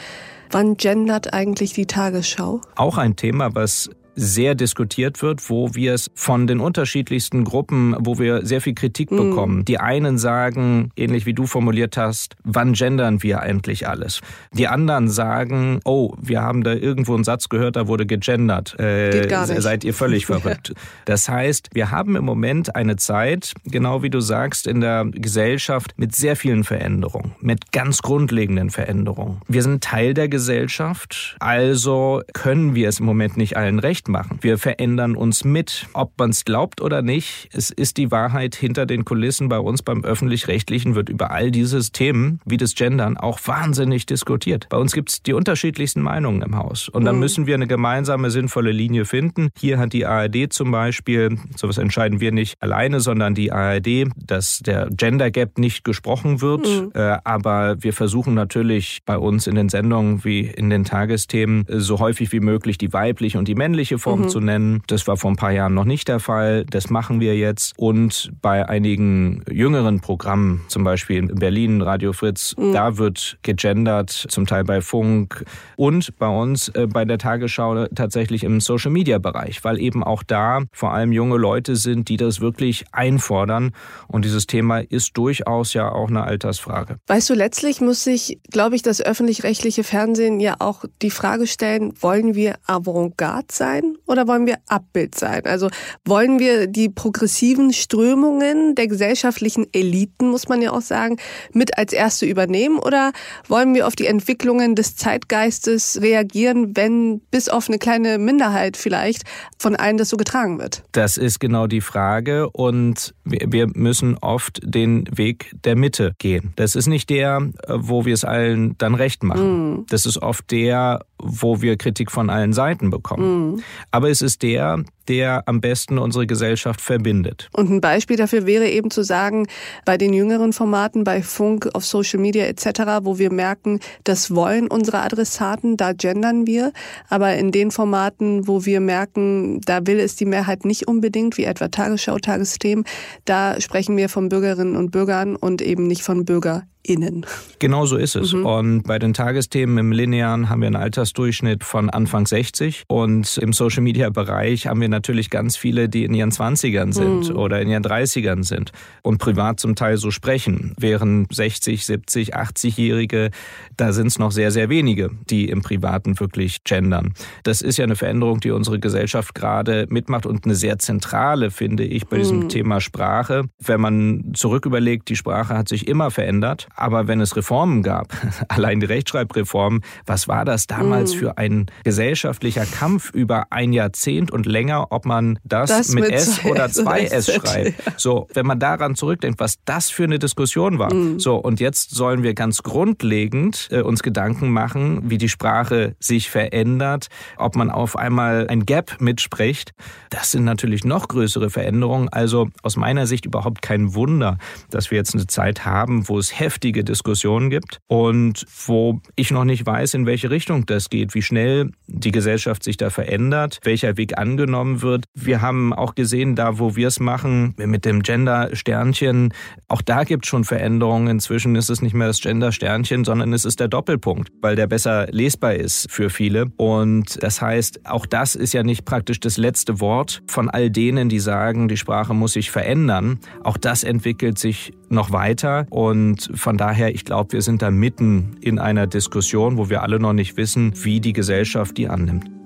Wann 0.50 0.79
gendert 0.79 1.35
eigentlich 1.35 1.75
die 1.75 1.85
Tagesschau? 1.85 2.62
Auch 2.76 2.97
ein 2.97 3.14
Thema, 3.14 3.55
was 3.55 3.90
sehr 4.14 4.55
diskutiert 4.55 5.23
wird, 5.23 5.49
wo 5.49 5.75
wir 5.75 5.95
es 5.95 6.11
von 6.14 6.47
den 6.47 6.61
unterschiedlichsten 6.61 7.45
Gruppen, 7.45 7.97
wo 7.99 8.19
wir 8.19 8.45
sehr 8.45 8.61
viel 8.61 8.75
Kritik 8.75 9.11
mhm. 9.11 9.17
bekommen. 9.17 9.64
Die 9.64 9.79
einen 9.79 10.19
sagen, 10.19 10.90
ähnlich 10.97 11.26
wie 11.26 11.35
du 11.35 11.47
formuliert 11.47 11.97
hast, 11.97 12.37
wann 12.45 12.73
gendern 12.75 13.23
wir 13.23 13.40
eigentlich 13.40 13.88
alles? 13.88 14.21
Die 14.52 14.69
anderen 14.69 15.09
sagen, 15.09 15.81
oh, 15.85 16.14
wir 16.21 16.43
haben 16.43 16.62
da 16.62 16.73
irgendwo 16.73 17.14
einen 17.14 17.25
Satz 17.25 17.49
gehört, 17.49 17.76
da 17.76 17.88
wurde 17.88 18.07
gegendert. 18.07 18.79
Äh, 18.79 19.11
Geht 19.11 19.29
gar 19.29 19.47
nicht. 19.47 19.61
Seid 19.61 19.85
ihr 19.85 19.95
völlig 19.95 20.26
verrückt. 20.31 20.75
Das 21.05 21.29
heißt, 21.29 21.71
wir 21.73 21.90
haben 21.90 22.17
im 22.17 22.25
Moment 22.25 22.76
eine 22.76 22.97
Zeit, 22.97 23.55
genau 23.64 24.02
wie 24.02 24.11
du 24.11 24.21
sagst, 24.21 24.67
in 24.67 24.81
der 24.81 25.07
Gesellschaft 25.11 25.95
mit 25.97 26.14
sehr 26.14 26.37
vielen 26.37 26.64
Veränderungen, 26.64 27.35
mit 27.40 27.73
ganz 27.73 28.02
grundlegenden 28.02 28.71
Veränderungen. 28.71 29.40
Wir 29.49 29.62
sind 29.62 29.83
Teil 29.83 30.14
der 30.14 30.29
Gesellschaft, 30.29 31.37
also 31.38 32.23
können 32.33 32.75
wir 32.75 32.88
es 32.88 33.00
im 33.00 33.07
Moment 33.07 33.37
nicht 33.37 33.57
allen 33.57 33.79
recht 33.79 34.00
machen. 34.09 34.38
Wir 34.40 34.59
verändern 34.59 35.16
uns 35.16 35.45
mit. 35.45 35.87
Ob 35.92 36.12
man 36.19 36.30
es 36.30 36.45
glaubt 36.45 36.80
oder 36.80 37.02
nicht, 37.02 37.49
es 37.52 37.71
ist 37.71 37.97
die 37.97 38.11
Wahrheit 38.11 38.54
hinter 38.54 38.87
den 38.87 39.04
Kulissen. 39.04 39.49
Bei 39.49 39.59
uns 39.59 39.83
beim 39.83 40.04
öffentlich-rechtlichen 40.04 40.95
wird 40.95 41.09
über 41.09 41.30
all 41.30 41.50
dieses 41.50 41.92
Themen 41.92 42.40
wie 42.45 42.57
das 42.57 42.75
Gendern 42.75 43.16
auch 43.16 43.38
wahnsinnig 43.47 44.07
diskutiert. 44.07 44.66
Bei 44.69 44.76
uns 44.76 44.92
gibt 44.92 45.11
es 45.11 45.23
die 45.23 45.33
unterschiedlichsten 45.33 46.02
Meinungen 46.02 46.42
im 46.42 46.57
Haus. 46.57 46.88
Und 46.88 47.04
dann 47.04 47.16
mhm. 47.16 47.21
müssen 47.21 47.47
wir 47.47 47.54
eine 47.54 47.66
gemeinsame, 47.66 48.30
sinnvolle 48.30 48.73
Linie 48.73 49.04
finden. 49.04 49.50
Hier 49.59 49.78
hat 49.78 49.92
die 49.92 50.07
ARD 50.07 50.52
zum 50.52 50.71
Beispiel, 50.71 51.38
sowas 51.57 51.78
entscheiden 51.78 52.21
wir 52.21 52.33
nicht 52.33 52.61
alleine, 52.61 53.00
sondern 53.00 53.35
die 53.35 53.52
ARD, 53.52 54.09
dass 54.16 54.59
der 54.59 54.88
Gender 54.90 55.30
Gap 55.30 55.59
nicht 55.59 55.85
gesprochen 55.85 56.40
wird. 56.40 56.66
Mhm. 56.66 56.92
Äh, 56.95 57.19
aber 57.25 57.83
wir 57.83 57.92
versuchen 57.92 58.35
natürlich 58.35 59.00
bei 59.04 59.19
uns 59.19 59.47
in 59.47 59.54
den 59.54 59.69
Sendungen 59.69 60.25
wie 60.25 60.40
in 60.40 60.71
den 60.71 60.85
Tagesthemen 60.85 61.64
so 61.69 61.99
häufig 61.99 62.33
wie 62.33 62.40
möglich 62.40 62.78
die 62.78 62.92
weibliche 62.92 63.38
und 63.38 63.49
die 63.49 63.54
männliche 63.54 63.89
Form 63.99 64.23
mhm. 64.23 64.28
zu 64.28 64.40
nennen. 64.40 64.82
Das 64.87 65.06
war 65.06 65.16
vor 65.16 65.30
ein 65.30 65.37
paar 65.37 65.52
Jahren 65.52 65.75
noch 65.75 65.85
nicht 65.85 66.09
der 66.09 66.20
Fall. 66.20 66.64
Das 66.66 66.90
machen 66.90 67.20
wir 67.20 67.37
jetzt. 67.37 67.73
Und 67.76 68.30
bei 68.42 68.68
einigen 68.68 69.44
jüngeren 69.50 70.00
Programmen, 70.00 70.62
zum 70.68 70.85
Beispiel 70.85 71.18
in 71.18 71.35
Berlin, 71.35 71.82
Radio 71.82 72.12
Fritz, 72.12 72.54
mhm. 72.56 72.73
da 72.73 72.99
wird 72.99 73.38
gegendert, 73.42 74.11
zum 74.11 74.47
Teil 74.47 74.64
bei 74.64 74.80
Funk 74.80 75.44
und 75.76 76.16
bei 76.18 76.28
uns 76.28 76.68
äh, 76.68 76.87
bei 76.87 77.04
der 77.04 77.18
Tagesschau 77.18 77.87
tatsächlich 77.94 78.44
im 78.44 78.61
Social 78.61 78.90
Media 78.90 79.18
Bereich, 79.18 79.62
weil 79.64 79.80
eben 79.80 80.02
auch 80.02 80.23
da 80.23 80.62
vor 80.73 80.92
allem 80.92 81.12
junge 81.12 81.37
Leute 81.37 81.76
sind, 81.76 82.09
die 82.09 82.16
das 82.16 82.40
wirklich 82.40 82.85
einfordern. 82.92 83.73
Und 84.09 84.25
dieses 84.25 84.47
Thema 84.47 84.78
ist 84.78 85.16
durchaus 85.16 85.75
ja 85.75 85.90
auch 85.90 86.09
eine 86.09 86.25
Altersfrage. 86.25 86.97
Weißt 87.06 87.30
du, 87.30 87.35
letztlich 87.35 87.80
muss 87.80 88.04
sich, 88.04 88.40
glaube 88.50 88.76
ich, 88.76 88.82
das 88.82 89.00
öffentlich-rechtliche 89.00 89.85
Fernsehen 89.85 90.40
ja 90.40 90.56
auch 90.59 90.85
die 91.02 91.11
Frage 91.11 91.47
stellen, 91.47 91.92
wollen 92.00 92.35
wir 92.35 92.56
Avantgarde 92.66 93.49
sein? 93.52 93.79
Oder 94.06 94.26
wollen 94.28 94.46
wir 94.46 94.58
Abbild 94.68 95.14
sein? 95.14 95.42
Also 95.44 95.68
wollen 96.04 96.38
wir 96.38 96.66
die 96.66 96.88
progressiven 96.88 97.72
Strömungen 97.72 98.75
der 98.75 98.88
gesellschaftlichen 98.88 99.66
Eliten, 99.72 100.28
muss 100.28 100.49
man 100.49 100.62
ja 100.62 100.72
auch 100.72 100.80
sagen, 100.80 101.16
mit 101.52 101.78
als 101.78 101.92
erste 101.92 102.26
übernehmen 102.26 102.78
oder 102.78 103.12
wollen 103.49 103.75
wir 103.75 103.87
auf 103.87 103.96
die 103.96 104.06
Entwicklungen 104.06 104.75
des 104.75 104.96
Zeitgeistes 104.96 106.00
reagieren, 106.00 106.76
wenn 106.76 107.20
bis 107.30 107.49
auf 107.49 107.68
eine 107.68 107.78
kleine 107.78 108.18
Minderheit 108.18 108.76
vielleicht 108.76 109.22
von 109.58 109.76
allen 109.76 109.96
das 109.96 110.08
so 110.08 110.16
getragen 110.16 110.58
wird? 110.58 110.82
Das 110.92 111.16
ist 111.16 111.40
genau 111.40 111.66
die 111.66 111.80
Frage 111.80 112.50
und 112.50 113.14
wir 113.25 113.68
müssen 113.75 114.16
oft 114.18 114.60
den 114.62 115.04
Weg 115.16 115.52
der 115.64 115.76
Mitte 115.76 116.14
gehen. 116.18 116.52
Das 116.56 116.75
ist 116.75 116.87
nicht 116.87 117.10
der, 117.10 117.50
wo 117.68 118.04
wir 118.04 118.14
es 118.14 118.25
allen 118.25 118.76
dann 118.78 118.94
recht 118.94 119.22
machen. 119.22 119.80
Mm. 119.80 119.87
Das 119.88 120.06
ist 120.06 120.20
oft 120.22 120.50
der, 120.50 121.04
wo 121.23 121.62
wir 121.62 121.77
Kritik 121.77 122.11
von 122.11 122.31
allen 122.31 122.53
Seiten 122.53 122.91
bekommen. 122.91 123.55
Mm. 123.55 123.62
Aber 123.91 124.11
es 124.11 124.23
ist 124.23 124.43
der, 124.43 124.85
der 125.11 125.43
am 125.47 125.61
besten 125.61 125.99
unsere 125.99 126.25
Gesellschaft 126.25 126.81
verbindet. 126.81 127.49
Und 127.52 127.69
ein 127.69 127.81
Beispiel 127.81 128.17
dafür 128.17 128.47
wäre 128.47 128.69
eben 128.69 128.93
zu 128.93 129.02
sagen, 129.02 129.49
bei 129.85 129.99
den 129.99 130.12
jüngeren 130.12 130.52
Formaten, 130.52 131.02
bei 131.02 131.21
Funk, 131.21 131.69
auf 131.75 131.85
Social 131.85 132.21
Media 132.21 132.45
etc., 132.45 133.02
wo 133.02 133.19
wir 133.19 133.33
merken, 133.33 133.81
das 134.05 134.33
wollen 134.33 134.69
unsere 134.69 135.00
Adressaten, 135.00 135.76
da 135.76 135.93
gendern 135.93 136.47
wir. 136.47 136.73
Aber 137.09 137.35
in 137.35 137.50
den 137.50 137.73
Formaten, 137.73 138.47
wo 138.47 138.64
wir 138.64 138.79
merken, 138.79 139.61
da 139.62 139.85
will 139.85 139.99
es 139.99 140.14
die 140.14 140.26
Mehrheit 140.26 140.64
nicht 140.64 140.87
unbedingt, 140.87 141.37
wie 141.37 141.45
etwa 141.45 141.67
Tagesschau, 141.67 142.19
Tagesthemen, 142.19 142.85
da 143.25 143.61
sprechen 143.61 143.97
wir 143.97 144.09
von 144.09 144.29
Bürgerinnen 144.29 144.76
und 144.76 144.93
Bürgern 144.93 145.35
und 145.35 145.61
eben 145.61 145.88
nicht 145.88 146.02
von 146.02 146.25
Bürger 146.25 146.62
Innen. 146.83 147.26
Genau 147.59 147.85
so 147.85 147.97
ist 147.97 148.17
es. 148.17 148.33
Mhm. 148.33 148.47
Und 148.47 148.83
bei 148.85 148.99
den 148.99 149.12
Tagesthemen 149.12 149.76
im 149.76 149.93
Linearen 149.93 150.49
haben 150.49 150.62
wir 150.62 150.67
einen 150.67 150.76
Altersdurchschnitt 150.76 151.62
von 151.62 151.90
Anfang 151.90 152.26
60 152.26 152.85
und 152.88 153.37
im 153.37 153.52
Social 153.52 153.83
Media 153.83 154.09
Bereich 154.09 154.67
haben 154.67 154.81
wir 154.81 154.88
natürlich 155.00 155.30
ganz 155.30 155.57
viele, 155.57 155.88
die 155.88 156.04
in 156.04 156.12
ihren 156.12 156.30
20ern 156.30 156.92
sind 156.92 157.30
mhm. 157.30 157.37
oder 157.37 157.62
in 157.62 157.71
ihren 157.71 157.83
30ern 157.83 158.45
sind 158.45 158.71
und 159.02 159.16
privat 159.16 159.59
zum 159.59 159.75
Teil 159.75 159.97
so 159.97 160.11
sprechen. 160.11 160.75
Während 160.78 161.35
60, 161.35 161.87
70, 161.87 162.37
80-Jährige, 162.37 163.30
da 163.78 163.95
sind 163.95 164.09
es 164.09 164.19
noch 164.19 164.30
sehr, 164.30 164.50
sehr 164.50 164.69
wenige, 164.69 165.11
die 165.30 165.49
im 165.49 165.62
Privaten 165.62 166.21
wirklich 166.21 166.64
gendern. 166.64 167.14
Das 167.45 167.62
ist 167.62 167.78
ja 167.78 167.85
eine 167.85 167.97
Veränderung, 167.97 168.40
die 168.40 168.50
unsere 168.50 168.78
Gesellschaft 168.78 169.35
gerade 169.35 169.87
mitmacht 169.88 170.26
und 170.26 170.45
eine 170.45 170.54
sehr 170.54 170.78
zentrale, 170.78 171.50
finde 171.50 171.85
ich, 171.85 172.07
bei 172.07 172.19
diesem 172.19 172.40
mhm. 172.40 172.49
Thema 172.50 172.83
Sprache. 172.83 173.45
Wenn 173.59 173.80
man 173.80 174.33
zurück 174.35 174.66
überlegt, 174.66 175.09
die 175.09 175.16
Sprache 175.16 175.57
hat 175.57 175.71
sich 175.71 175.88
immer 175.88 176.11
verändert. 176.11 176.69
Aber 176.76 177.09
wenn 177.09 177.23
es 177.23 177.37
Reformen 177.37 177.83
gab, 177.83 178.12
allein 178.49 178.80
die 178.80 178.87
Rechtschreibreform, 178.87 179.80
was 180.04 180.28
war 180.28 180.45
das 180.45 180.66
damals 180.66 181.14
mhm. 181.14 181.19
für 181.19 181.38
ein 181.38 181.66
gesellschaftlicher 181.85 182.66
Kampf 182.66 183.11
über 183.14 183.47
ein 183.49 183.73
Jahrzehnt 183.73 184.30
und 184.30 184.45
länger, 184.50 184.89
ob 184.90 185.06
man 185.06 185.38
das, 185.44 185.70
das 185.70 185.88
mit, 185.90 186.04
mit, 186.04 186.12
S 186.12 186.44
oder 186.44 186.66
2S 186.66 187.40
schreibt? 187.40 187.87
Ja. 187.87 187.92
So, 187.97 188.28
wenn 188.35 188.47
man 188.47 188.59
daran 188.59 188.94
zurückdenkt, 188.94 189.40
was 189.40 189.56
das 189.64 189.90
für 189.90 190.04
eine 190.04 190.18
Diskussion 190.18 190.78
war. 190.78 190.92
Mhm. 190.92 191.18
So, 191.18 191.37
und 191.37 191.61
jetzt 191.61 191.90
sollen 191.90 192.23
wir 192.23 192.35
ganz 192.35 192.62
grundlegend 192.62 193.68
äh, 193.70 193.80
uns 193.80 194.02
Gedanken 194.02 194.50
machen, 194.50 195.11
wie 195.11 195.18
die 195.18 195.28
Sprache 195.28 195.97
sich 195.99 196.30
verändert, 196.30 197.09
ob 197.37 197.56
man 197.56 197.70
auf 197.70 197.97
einmal 197.97 198.47
ein 198.49 198.66
Gap 198.66 199.00
mitspricht. 199.00 199.73
Das 200.11 200.30
sind 200.30 200.44
natürlich 200.44 200.85
noch 200.85 201.09
größere 201.09 201.50
Veränderungen. 201.50 202.09
Also 202.09 202.49
aus 202.62 202.76
meiner 202.76 203.06
Sicht 203.06 203.26
überhaupt 203.26 203.62
kein 203.62 203.94
Wunder, 203.94 204.38
dass 204.70 204.90
wir 204.90 204.99
jetzt 204.99 205.14
eine 205.14 205.26
Zeit 205.26 205.64
haben, 205.64 206.09
wo 206.09 206.18
es 206.18 206.38
heftig 206.38 206.61
heftige 206.61 206.85
Diskussionen 206.85 207.49
gibt 207.49 207.78
und 207.87 208.44
wo 208.66 209.00
ich 209.16 209.30
noch 209.30 209.44
nicht 209.44 209.64
weiß, 209.64 209.94
in 209.94 210.04
welche 210.04 210.30
Richtung 210.30 210.66
das 210.66 210.90
geht, 210.90 211.14
wie 211.14 211.23
schnell 211.23 211.70
die 211.87 212.11
Gesellschaft 212.11 212.62
sich 212.62 212.76
da 212.76 212.90
verändert, 212.90 213.61
welcher 213.62 213.97
Weg 213.97 214.18
angenommen 214.18 214.70
wird. 214.83 215.05
Wir 215.15 215.43
haben 215.43 215.73
auch 215.73 215.95
gesehen, 215.95 216.37
da 216.37 216.59
wo 216.59 216.77
wir 216.77 216.89
es 216.89 217.00
machen, 217.00 217.55
mit 217.59 217.85
dem 217.85 218.03
Gender-Sternchen, 218.03 219.33
auch 219.69 219.83
da 219.83 220.05
gibt 220.05 220.25
es 220.25 220.29
schon 220.29 220.45
Veränderungen. 220.45 221.09
Inzwischen 221.09 221.57
ist 221.57 221.71
es 221.71 221.83
nicht 221.83 221.95
mehr 221.95 222.07
das 222.07 222.21
Gender-Sternchen, 222.21 223.05
sondern 223.05 223.33
es 223.33 223.45
ist 223.45 223.61
der 223.61 223.69
Doppelpunkt, 223.69 224.31
weil 224.41 224.57
der 224.57 224.67
besser 224.67 225.07
lesbar 225.11 225.55
ist 225.55 225.91
für 225.91 226.11
viele. 226.11 226.47
Und 226.57 227.23
das 227.23 227.43
heißt, 227.43 227.87
auch 227.87 228.07
das 228.07 228.35
ist 228.35 228.53
ja 228.53 228.62
nicht 228.62 228.85
praktisch 228.85 229.21
das 229.21 229.37
letzte 229.37 229.81
Wort 229.81 230.23
von 230.27 230.49
all 230.49 230.71
denen, 230.71 231.09
die 231.09 231.21
sagen, 231.21 231.69
die 231.69 231.77
Sprache 231.77 232.15
muss 232.15 232.35
sich 232.35 232.50
verändern. 232.50 233.19
Auch 233.43 233.57
das 233.57 233.85
entwickelt 233.85 234.39
sich 234.39 234.73
noch 234.89 235.12
weiter 235.12 235.67
und 235.71 236.31
von 236.35 236.57
daher, 236.57 236.95
ich 236.95 237.05
glaube, 237.05 237.33
wir 237.33 237.43
sind 237.43 237.62
da 237.62 237.71
mitten 237.71 238.37
in 238.41 238.59
einer 238.59 238.87
Diskussion, 238.87 239.57
wo 239.57 239.71
wir 239.71 239.83
alle 239.83 240.00
noch 240.00 240.12
nicht 240.12 240.37
wissen, 240.37 240.73
wie 240.83 241.00
die 241.00 241.12
Gesellschaft 241.12 241.79
die 241.79 241.89
annimmt. 241.89 242.39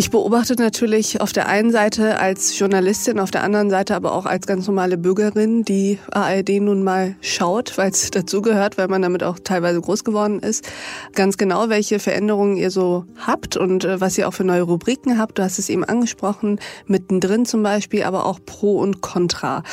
Ich 0.00 0.10
beobachte 0.10 0.54
natürlich 0.54 1.20
auf 1.20 1.34
der 1.34 1.46
einen 1.46 1.70
Seite 1.70 2.18
als 2.18 2.58
Journalistin, 2.58 3.18
auf 3.18 3.30
der 3.30 3.44
anderen 3.44 3.68
Seite 3.68 3.94
aber 3.94 4.14
auch 4.14 4.24
als 4.24 4.46
ganz 4.46 4.66
normale 4.66 4.96
Bürgerin, 4.96 5.62
die 5.62 5.98
ARD 6.10 6.62
nun 6.62 6.82
mal 6.82 7.16
schaut, 7.20 7.76
weil 7.76 7.90
es 7.90 8.10
dazugehört, 8.10 8.78
weil 8.78 8.88
man 8.88 9.02
damit 9.02 9.22
auch 9.22 9.38
teilweise 9.38 9.78
groß 9.78 10.02
geworden 10.02 10.40
ist, 10.40 10.66
ganz 11.12 11.36
genau, 11.36 11.68
welche 11.68 11.98
Veränderungen 11.98 12.56
ihr 12.56 12.70
so 12.70 13.04
habt 13.18 13.58
und 13.58 13.84
äh, 13.84 14.00
was 14.00 14.16
ihr 14.16 14.26
auch 14.26 14.32
für 14.32 14.42
neue 14.42 14.62
Rubriken 14.62 15.18
habt. 15.18 15.38
Du 15.38 15.42
hast 15.42 15.58
es 15.58 15.68
eben 15.68 15.84
angesprochen, 15.84 16.60
mittendrin 16.86 17.44
zum 17.44 17.62
Beispiel, 17.62 18.04
aber 18.04 18.24
auch 18.24 18.40
Pro 18.46 18.78
und 18.78 19.02
Contra. 19.02 19.64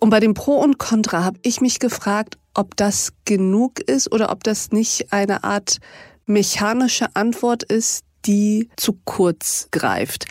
Und 0.00 0.08
bei 0.08 0.18
dem 0.20 0.32
Pro 0.32 0.54
und 0.54 0.78
Contra 0.78 1.24
habe 1.24 1.38
ich 1.42 1.60
mich 1.60 1.78
gefragt, 1.78 2.38
ob 2.54 2.74
das 2.76 3.12
genug 3.26 3.80
ist 3.80 4.10
oder 4.12 4.32
ob 4.32 4.44
das 4.44 4.72
nicht 4.72 5.12
eine 5.12 5.44
Art 5.44 5.76
mechanische 6.24 7.14
Antwort 7.14 7.64
ist, 7.64 8.02
die 8.26 8.68
zu 8.76 8.98
kurz 9.04 9.68
greift. 9.70 10.26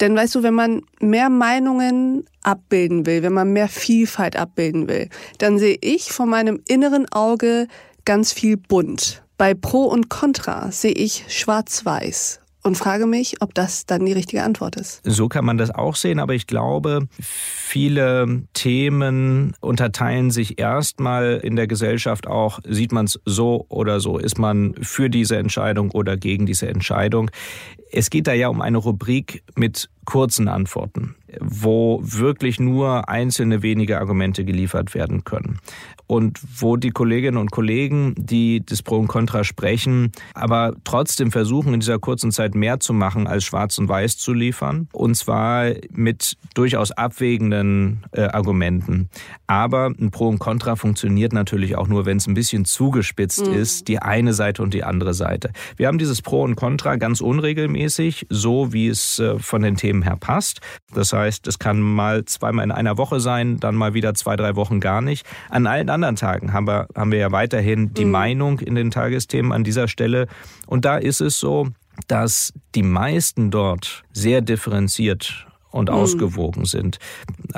Denn 0.00 0.16
weißt 0.16 0.34
du, 0.34 0.42
wenn 0.42 0.54
man 0.54 0.82
mehr 1.00 1.30
Meinungen 1.30 2.24
abbilden 2.42 3.06
will, 3.06 3.22
wenn 3.22 3.32
man 3.32 3.52
mehr 3.52 3.68
Vielfalt 3.68 4.36
abbilden 4.36 4.88
will, 4.88 5.08
dann 5.38 5.58
sehe 5.58 5.78
ich 5.80 6.12
von 6.12 6.28
meinem 6.28 6.60
inneren 6.66 7.10
Auge 7.12 7.68
ganz 8.04 8.32
viel 8.32 8.56
bunt. 8.56 9.22
Bei 9.38 9.54
Pro 9.54 9.84
und 9.84 10.08
Contra 10.08 10.70
sehe 10.70 10.92
ich 10.92 11.24
schwarz-weiß 11.28 12.41
und 12.62 12.76
frage 12.76 13.06
mich, 13.06 13.40
ob 13.40 13.54
das 13.54 13.86
dann 13.86 14.04
die 14.06 14.12
richtige 14.12 14.42
Antwort 14.42 14.76
ist. 14.76 15.00
So 15.04 15.28
kann 15.28 15.44
man 15.44 15.58
das 15.58 15.70
auch 15.70 15.96
sehen, 15.96 16.20
aber 16.20 16.34
ich 16.34 16.46
glaube, 16.46 17.08
viele 17.20 18.42
Themen 18.52 19.54
unterteilen 19.60 20.30
sich 20.30 20.58
erstmal 20.58 21.40
in 21.42 21.56
der 21.56 21.66
Gesellschaft 21.66 22.26
auch, 22.26 22.60
sieht 22.68 22.92
man 22.92 23.06
es 23.06 23.20
so 23.24 23.66
oder 23.68 24.00
so, 24.00 24.18
ist 24.18 24.38
man 24.38 24.74
für 24.80 25.10
diese 25.10 25.36
Entscheidung 25.36 25.90
oder 25.90 26.16
gegen 26.16 26.46
diese 26.46 26.68
Entscheidung. 26.68 27.30
Es 27.90 28.10
geht 28.10 28.26
da 28.26 28.32
ja 28.32 28.48
um 28.48 28.60
eine 28.60 28.78
Rubrik 28.78 29.42
mit 29.54 29.90
kurzen 30.04 30.48
Antworten, 30.48 31.14
wo 31.40 32.00
wirklich 32.02 32.60
nur 32.60 33.08
einzelne 33.08 33.62
wenige 33.62 33.98
Argumente 33.98 34.44
geliefert 34.44 34.94
werden 34.94 35.24
können 35.24 35.58
und 36.12 36.40
wo 36.58 36.76
die 36.76 36.90
Kolleginnen 36.90 37.38
und 37.38 37.50
Kollegen, 37.50 38.14
die 38.18 38.62
das 38.64 38.82
Pro 38.82 38.98
und 38.98 39.08
Contra 39.08 39.44
sprechen, 39.44 40.12
aber 40.34 40.74
trotzdem 40.84 41.32
versuchen, 41.32 41.72
in 41.72 41.80
dieser 41.80 41.98
kurzen 41.98 42.30
Zeit 42.32 42.54
mehr 42.54 42.80
zu 42.80 42.92
machen, 42.92 43.26
als 43.26 43.44
schwarz 43.44 43.78
und 43.78 43.88
weiß 43.88 44.18
zu 44.18 44.34
liefern. 44.34 44.88
Und 44.92 45.14
zwar 45.16 45.72
mit 45.90 46.36
durchaus 46.52 46.90
abwägenden 46.90 48.04
äh, 48.12 48.24
Argumenten. 48.24 49.08
Aber 49.46 49.86
ein 49.86 50.10
Pro 50.10 50.28
und 50.28 50.38
Contra 50.38 50.76
funktioniert 50.76 51.32
natürlich 51.32 51.76
auch 51.76 51.88
nur, 51.88 52.04
wenn 52.04 52.18
es 52.18 52.26
ein 52.26 52.34
bisschen 52.34 52.66
zugespitzt 52.66 53.46
mhm. 53.46 53.54
ist, 53.54 53.88
die 53.88 53.98
eine 53.98 54.34
Seite 54.34 54.62
und 54.62 54.74
die 54.74 54.84
andere 54.84 55.14
Seite. 55.14 55.50
Wir 55.76 55.86
haben 55.88 55.98
dieses 55.98 56.20
Pro 56.20 56.42
und 56.42 56.56
Contra 56.56 56.96
ganz 56.96 57.22
unregelmäßig, 57.22 58.26
so 58.28 58.74
wie 58.74 58.88
es 58.88 59.18
äh, 59.18 59.38
von 59.38 59.62
den 59.62 59.76
Themen 59.76 60.02
her 60.02 60.16
passt. 60.20 60.60
Das 60.92 61.14
heißt, 61.14 61.21
es 61.26 61.58
kann 61.58 61.80
mal 61.80 62.24
zweimal 62.26 62.64
in 62.64 62.72
einer 62.72 62.98
Woche 62.98 63.18
sein, 63.18 63.58
dann 63.58 63.74
mal 63.74 63.94
wieder 63.94 64.14
zwei, 64.14 64.36
drei 64.36 64.56
Wochen 64.56 64.78
gar 64.78 65.00
nicht. 65.00 65.26
An 65.48 65.66
allen 65.66 65.88
anderen 65.88 66.02
anderen 66.02 66.16
Tagen 66.16 66.52
haben 66.52 66.66
wir, 66.66 66.88
haben 66.94 67.12
wir 67.12 67.18
ja 67.18 67.32
weiterhin 67.32 67.94
die 67.94 68.04
mhm. 68.04 68.10
Meinung 68.10 68.58
in 68.60 68.74
den 68.74 68.90
Tagesthemen 68.90 69.52
an 69.52 69.64
dieser 69.64 69.88
Stelle. 69.88 70.26
Und 70.66 70.84
da 70.84 70.96
ist 70.96 71.20
es 71.20 71.38
so, 71.38 71.68
dass 72.08 72.52
die 72.74 72.82
meisten 72.82 73.50
dort 73.50 74.02
sehr 74.12 74.40
differenziert 74.40 75.46
und 75.72 75.88
mhm. 75.88 75.96
ausgewogen 75.96 76.64
sind. 76.64 76.98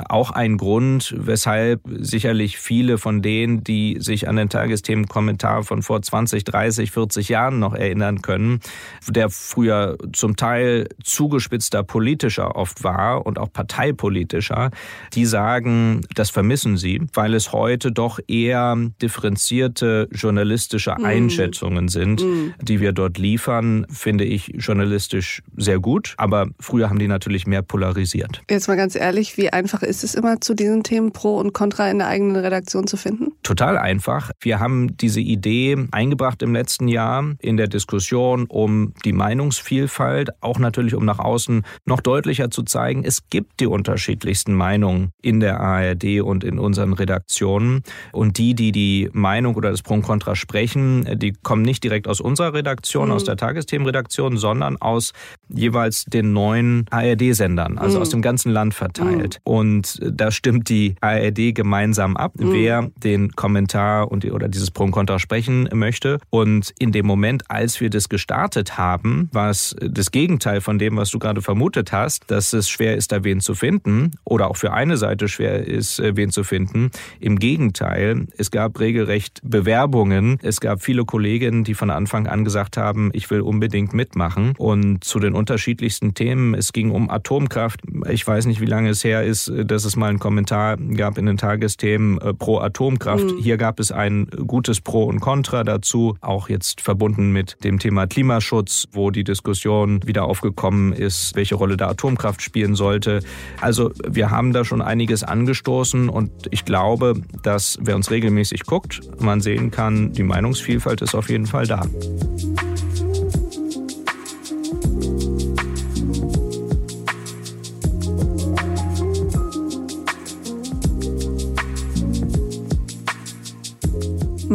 Auch 0.09 0.31
ein 0.31 0.57
Grund, 0.57 1.13
weshalb 1.17 1.81
sicherlich 1.85 2.57
viele 2.57 2.97
von 2.97 3.21
denen, 3.21 3.63
die 3.63 3.97
sich 3.99 4.27
an 4.27 4.37
den 4.37 4.49
Tagesthemenkommentar 4.49 5.63
von 5.63 5.83
vor 5.83 6.01
20, 6.01 6.43
30, 6.43 6.91
40 6.91 7.29
Jahren 7.29 7.59
noch 7.59 7.73
erinnern 7.73 8.21
können, 8.21 8.61
der 9.07 9.29
früher 9.29 9.97
zum 10.13 10.35
Teil 10.35 10.87
zugespitzter 11.03 11.83
politischer 11.83 12.55
oft 12.55 12.83
war 12.83 13.25
und 13.25 13.37
auch 13.37 13.51
parteipolitischer, 13.51 14.71
die 15.13 15.25
sagen, 15.25 16.01
das 16.15 16.29
vermissen 16.29 16.77
sie, 16.77 17.01
weil 17.13 17.33
es 17.33 17.51
heute 17.51 17.91
doch 17.91 18.19
eher 18.27 18.77
differenzierte 19.01 20.07
journalistische 20.11 20.95
mhm. 20.97 21.05
Einschätzungen 21.05 21.89
sind, 21.89 22.23
mhm. 22.23 22.53
die 22.61 22.79
wir 22.79 22.93
dort 22.93 23.17
liefern, 23.17 23.85
finde 23.89 24.23
ich 24.23 24.53
journalistisch 24.55 25.43
sehr 25.57 25.79
gut. 25.79 26.13
Aber 26.17 26.47
früher 26.59 26.89
haben 26.89 26.99
die 26.99 27.07
natürlich 27.07 27.45
mehr 27.45 27.61
polarisiert 27.61 28.04
priorisiert. 28.05 28.41
Jetzt 28.49 28.67
mal 28.67 28.77
ganz 28.77 28.95
ehrlich, 28.95 29.37
wie 29.37 29.51
einfach 29.51 29.81
ist 29.81 30.03
es 30.03 30.15
immer, 30.15 30.39
zu 30.41 30.53
diesen 30.53 30.83
Themen 30.83 31.11
Pro 31.11 31.37
und 31.37 31.53
Contra 31.53 31.89
in 31.89 31.99
der 31.99 32.07
eigenen 32.07 32.35
Redaktion 32.35 32.87
zu 32.87 32.97
finden? 32.97 33.31
Total 33.43 33.77
einfach. 33.77 34.31
Wir 34.39 34.59
haben 34.59 34.95
diese 34.97 35.21
Idee 35.21 35.77
eingebracht 35.91 36.41
im 36.41 36.53
letzten 36.53 36.87
Jahr 36.87 37.33
in 37.39 37.57
der 37.57 37.67
Diskussion 37.67 38.45
um 38.47 38.93
die 39.03 39.13
Meinungsvielfalt, 39.13 40.29
auch 40.41 40.59
natürlich 40.59 40.95
um 40.95 41.05
nach 41.05 41.19
außen 41.19 41.63
noch 41.85 42.01
deutlicher 42.01 42.51
zu 42.51 42.63
zeigen, 42.63 43.03
es 43.03 43.29
gibt 43.29 43.59
die 43.59 43.67
unterschiedlichsten 43.67 44.53
Meinungen 44.53 45.11
in 45.21 45.39
der 45.39 45.59
ARD 45.59 46.21
und 46.21 46.43
in 46.43 46.59
unseren 46.59 46.93
Redaktionen. 46.93 47.83
Und 48.11 48.37
die, 48.37 48.53
die 48.53 48.71
die 48.71 49.09
Meinung 49.13 49.55
oder 49.55 49.71
das 49.71 49.81
Pro 49.81 49.95
und 49.95 50.01
Contra 50.03 50.35
sprechen, 50.35 51.17
die 51.19 51.33
kommen 51.43 51.61
nicht 51.61 51.83
direkt 51.83 52.07
aus 52.07 52.19
unserer 52.19 52.53
Redaktion, 52.53 53.07
mhm. 53.07 53.15
aus 53.15 53.23
der 53.23 53.37
Tagesthemenredaktion, 53.37 54.37
sondern 54.37 54.77
aus 54.77 55.13
jeweils 55.49 56.05
den 56.05 56.33
neuen 56.33 56.85
ARD-Sendern, 56.89 57.77
also 57.77 57.94
also 57.95 58.01
aus 58.01 58.09
dem 58.09 58.21
ganzen 58.21 58.51
Land 58.51 58.73
verteilt. 58.73 59.41
Mhm. 59.45 59.53
Und 59.53 59.99
da 60.01 60.31
stimmt 60.31 60.69
die 60.69 60.95
ARD 61.01 61.53
gemeinsam 61.53 62.17
ab, 62.17 62.33
mhm. 62.37 62.53
wer 62.53 62.91
den 62.97 63.31
Kommentar 63.31 64.11
und 64.11 64.25
oder 64.25 64.47
dieses 64.47 64.71
Pro 64.71 64.85
und 64.85 64.91
Contra 64.91 65.19
sprechen 65.19 65.69
möchte. 65.73 66.19
Und 66.29 66.73
in 66.79 66.91
dem 66.91 67.05
Moment, 67.05 67.49
als 67.49 67.79
wir 67.81 67.89
das 67.89 68.09
gestartet 68.09 68.77
haben, 68.77 69.29
war 69.31 69.49
es 69.49 69.75
das 69.79 70.11
Gegenteil 70.11 70.61
von 70.61 70.79
dem, 70.79 70.97
was 70.97 71.09
du 71.11 71.19
gerade 71.19 71.41
vermutet 71.41 71.91
hast, 71.91 72.29
dass 72.31 72.53
es 72.53 72.69
schwer 72.69 72.95
ist, 72.95 73.11
da 73.11 73.23
wen 73.23 73.39
zu 73.39 73.55
finden 73.55 74.11
oder 74.23 74.49
auch 74.49 74.57
für 74.57 74.73
eine 74.73 74.97
Seite 74.97 75.27
schwer 75.27 75.65
ist, 75.65 75.99
äh, 75.99 76.15
wen 76.15 76.31
zu 76.31 76.43
finden. 76.43 76.91
Im 77.19 77.39
Gegenteil, 77.39 78.27
es 78.37 78.51
gab 78.51 78.79
regelrecht 78.79 79.41
Bewerbungen. 79.43 80.37
Es 80.41 80.59
gab 80.59 80.81
viele 80.81 81.05
Kolleginnen, 81.05 81.63
die 81.63 81.73
von 81.73 81.89
Anfang 81.89 82.27
an 82.27 82.43
gesagt 82.43 82.77
haben, 82.77 83.11
ich 83.13 83.29
will 83.29 83.41
unbedingt 83.41 83.93
mitmachen. 83.93 84.53
Und 84.57 85.03
zu 85.03 85.19
den 85.19 85.33
unterschiedlichsten 85.33 86.13
Themen, 86.13 86.53
es 86.53 86.73
ging 86.73 86.91
um 86.91 87.09
Atomkraft, 87.09 87.81
ich 88.09 88.25
weiß 88.25 88.45
nicht, 88.45 88.61
wie 88.61 88.65
lange 88.65 88.89
es 88.89 89.03
her 89.03 89.23
ist, 89.23 89.51
dass 89.55 89.85
es 89.85 89.95
mal 89.95 90.09
einen 90.09 90.19
Kommentar 90.19 90.77
gab 90.77 91.17
in 91.17 91.25
den 91.25 91.37
Tagesthemen 91.37 92.19
äh, 92.19 92.33
pro 92.33 92.59
Atomkraft. 92.59 93.25
Mhm. 93.25 93.37
Hier 93.37 93.57
gab 93.57 93.79
es 93.79 93.91
ein 93.91 94.27
gutes 94.47 94.81
Pro 94.81 95.05
und 95.05 95.19
Contra 95.19 95.63
dazu, 95.63 96.17
auch 96.21 96.49
jetzt 96.49 96.81
verbunden 96.81 97.31
mit 97.31 97.57
dem 97.63 97.79
Thema 97.79 98.07
Klimaschutz, 98.07 98.87
wo 98.91 99.11
die 99.11 99.23
Diskussion 99.23 100.05
wieder 100.05 100.25
aufgekommen 100.25 100.93
ist, 100.93 101.35
welche 101.35 101.55
Rolle 101.55 101.77
da 101.77 101.89
Atomkraft 101.89 102.41
spielen 102.41 102.75
sollte. 102.75 103.21
Also 103.61 103.91
wir 104.07 104.31
haben 104.31 104.53
da 104.53 104.65
schon 104.65 104.81
einiges 104.81 105.23
angestoßen 105.23 106.09
und 106.09 106.31
ich 106.51 106.65
glaube, 106.65 107.15
dass 107.43 107.77
wer 107.81 107.95
uns 107.95 108.11
regelmäßig 108.11 108.65
guckt, 108.65 109.01
man 109.19 109.41
sehen 109.41 109.71
kann, 109.71 110.13
die 110.13 110.23
Meinungsvielfalt 110.23 111.01
ist 111.01 111.15
auf 111.15 111.29
jeden 111.29 111.45
Fall 111.45 111.67
da. 111.67 111.85